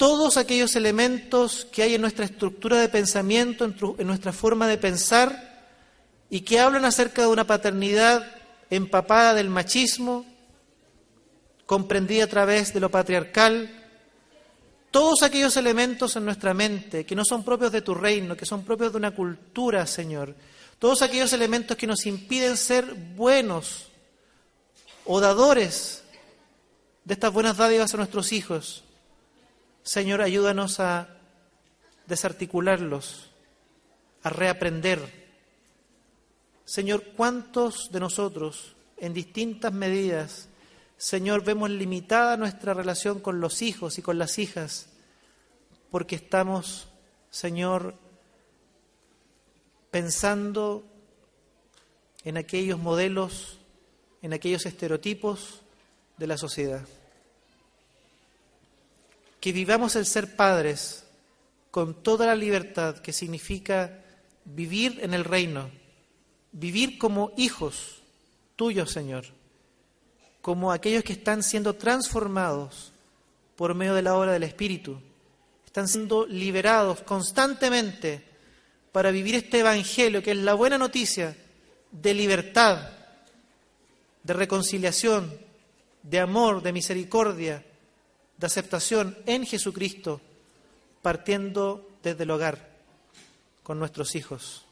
todos 0.02 0.38
aquellos 0.38 0.76
elementos 0.76 1.68
que 1.72 1.84
hay 1.84 1.94
en 1.94 2.02
nuestra 2.02 2.26
estructura 2.26 2.80
de 2.80 2.90
pensamiento, 2.90 3.66
en, 3.66 4.08
nuestra 4.08 4.34
forma 4.34 4.66
de 4.66 4.80
pensar, 4.80 5.70
y 6.28 6.42
que 6.42 6.60
hablan 6.60 6.86
acerca 6.86 7.22
de 7.22 7.28
una 7.28 7.46
paternidad 7.46 8.26
empapada 8.72 9.36
del 9.36 9.52
machismo, 9.52 10.26
comprendida 11.68 12.24
a 12.24 12.28
través 12.28 12.74
de 12.74 12.80
lo 12.80 12.90
patriarcal, 12.90 13.70
todos 14.90 15.22
aquellos 15.22 15.56
elementos 15.56 16.16
en 16.16 16.26
nuestra 16.26 16.56
mente 16.56 17.06
que 17.06 17.16
no 17.16 17.24
son 17.24 17.44
propios 17.44 17.72
de 17.72 17.84
tu 17.84 17.94
reino, 17.94 18.36
que 18.36 18.48
son 18.48 18.66
propios 18.66 18.94
de 18.94 18.98
una 18.98 19.12
cultura, 19.12 19.86
Señor, 19.86 20.34
todos 20.80 21.04
aquellos 21.04 21.32
elementos 21.32 21.78
que 21.78 21.86
nos 21.86 22.08
impiden 22.08 22.58
ser 22.58 22.92
buenos 23.16 23.86
o 25.06 25.20
dadores 25.20 26.04
de 27.06 27.14
estas 27.14 27.32
buenas 27.32 27.58
dádivas 27.58 27.94
a 27.94 27.98
nuestros 27.98 28.32
hijos. 28.32 28.84
Señor, 29.84 30.22
ayúdanos 30.22 30.80
a 30.80 31.08
desarticularlos, 32.08 33.30
a 34.24 34.30
reaprender. 34.30 35.00
Señor, 36.66 37.04
¿cuántos 37.16 37.92
de 37.92 38.00
nosotros 38.00 38.76
en 38.98 39.14
distintas 39.14 39.74
medidas 39.74 40.50
Señor, 41.02 41.44
vemos 41.44 41.72
limitada 41.72 42.38
nuestra 42.38 42.76
relación 42.76 43.22
con 43.22 43.42
los 43.42 43.64
hijos 43.64 43.98
y 43.98 44.04
con 44.04 44.20
las 44.20 44.38
hijas, 44.38 44.86
porque 45.90 46.16
estamos, 46.16 46.90
Señor, 47.32 47.96
pensando 49.90 50.84
en 52.24 52.38
aquellos 52.38 52.78
modelos, 52.78 53.58
en 54.22 54.34
aquellos 54.34 54.68
estereotipos 54.68 55.64
de 56.18 56.28
la 56.28 56.38
sociedad. 56.38 56.86
Que 59.42 59.52
vivamos 59.52 59.98
el 59.98 60.06
ser 60.06 60.38
padres 60.38 61.04
con 61.72 62.02
toda 62.02 62.26
la 62.26 62.36
libertad 62.36 63.00
que 63.00 63.12
significa 63.12 64.00
vivir 64.46 65.00
en 65.02 65.14
el 65.14 65.26
reino, 65.26 65.70
vivir 66.54 66.98
como 66.98 67.34
hijos 67.36 68.02
tuyos, 68.56 68.92
Señor, 68.92 69.26
como 70.42 70.72
aquellos 70.72 71.04
que 71.04 71.14
están 71.14 71.44
siendo 71.44 71.76
transformados 71.76 72.92
por 73.56 73.74
medio 73.74 73.94
de 73.94 74.02
la 74.02 74.16
obra 74.16 74.34
del 74.34 74.44
Espíritu, 74.44 75.00
están 75.66 75.88
siendo 75.88 76.26
liberados 76.26 77.02
constantemente 77.02 78.24
para 78.92 79.12
vivir 79.12 79.36
este 79.36 79.60
Evangelio, 79.60 80.22
que 80.22 80.32
es 80.32 80.38
la 80.38 80.54
buena 80.54 80.78
noticia 80.78 81.36
de 81.92 82.14
libertad, 82.14 82.90
de 84.24 84.34
reconciliación, 84.34 85.34
de 86.04 86.20
amor, 86.20 86.62
de 86.62 86.74
misericordia, 86.74 87.64
de 88.42 88.48
aceptación 88.48 89.16
en 89.28 89.46
Jesucristo, 89.46 90.20
partiendo 91.04 91.88
desde 92.02 92.24
el 92.24 92.32
hogar 92.32 92.72
con 93.62 93.78
nuestros 93.78 94.16
hijos. 94.16 94.66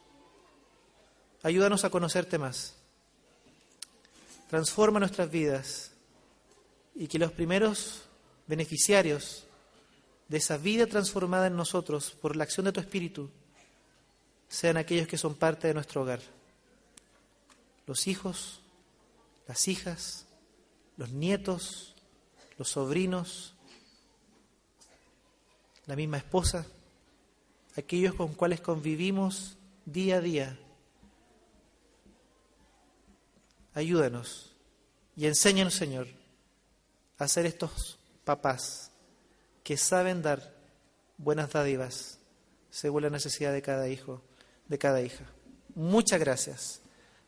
Ayúdanos 1.43 1.85
a 1.85 1.91
conocerte 1.91 2.39
más. 2.39 2.73
Transforma 4.49 4.99
nuestras 4.99 5.29
vidas 5.29 5.91
y 6.95 7.07
que 7.07 7.19
los 7.19 7.31
primeros 7.31 8.01
beneficiarios 8.47 9.43
de 10.27 10.37
esa 10.37 10.57
vida 10.57 10.87
transformada 10.87 11.45
en 11.45 11.55
nosotros 11.55 12.09
por 12.19 12.35
la 12.35 12.45
acción 12.45 12.65
de 12.65 12.71
tu 12.71 12.79
Espíritu 12.79 13.29
sean 14.47 14.77
aquellos 14.77 15.07
que 15.07 15.19
son 15.19 15.35
parte 15.35 15.67
de 15.67 15.75
nuestro 15.75 16.01
hogar 16.01 16.21
los 17.85 18.07
hijos, 18.07 18.59
las 19.47 19.67
hijas, 19.67 20.27
los 20.97 21.09
nietos, 21.09 21.95
los 22.59 22.69
sobrinos, 22.69 23.55
la 25.89 25.95
misma 25.95 26.17
esposa, 26.17 26.67
aquellos 27.75 28.13
con 28.13 28.35
cuales 28.35 28.61
convivimos 28.61 29.57
día 29.85 30.17
a 30.17 30.21
día. 30.21 30.59
Ayúdanos 33.73 34.55
y 35.15 35.25
enséñanos, 35.25 35.73
Señor, 35.73 36.07
a 37.17 37.27
ser 37.27 37.47
estos 37.47 37.97
papás 38.23 38.91
que 39.63 39.77
saben 39.77 40.21
dar 40.21 40.53
buenas 41.17 41.51
dádivas 41.51 42.19
según 42.69 43.01
la 43.01 43.09
necesidad 43.09 43.51
de 43.51 43.63
cada 43.63 43.89
hijo, 43.89 44.21
de 44.67 44.77
cada 44.77 45.01
hija. 45.01 45.25
Muchas 45.73 46.19
gracias 46.19 46.81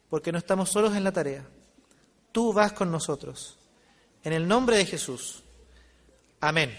porque 0.07 0.32
no 0.32 0.38
estamos 0.38 0.70
solos 0.70 0.95
en 0.95 1.03
la 1.03 1.12
tarea. 1.12 1.47
Tú 2.32 2.53
vas 2.53 2.74
con 2.74 2.91
nosotros. 2.91 3.57
En 4.24 4.34
el 4.34 4.47
nombre 4.47 4.78
de 4.78 4.86
Jesús. 4.86 5.43
Amén. 6.39 6.78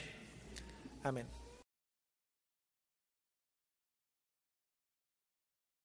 Amén. 1.02 1.41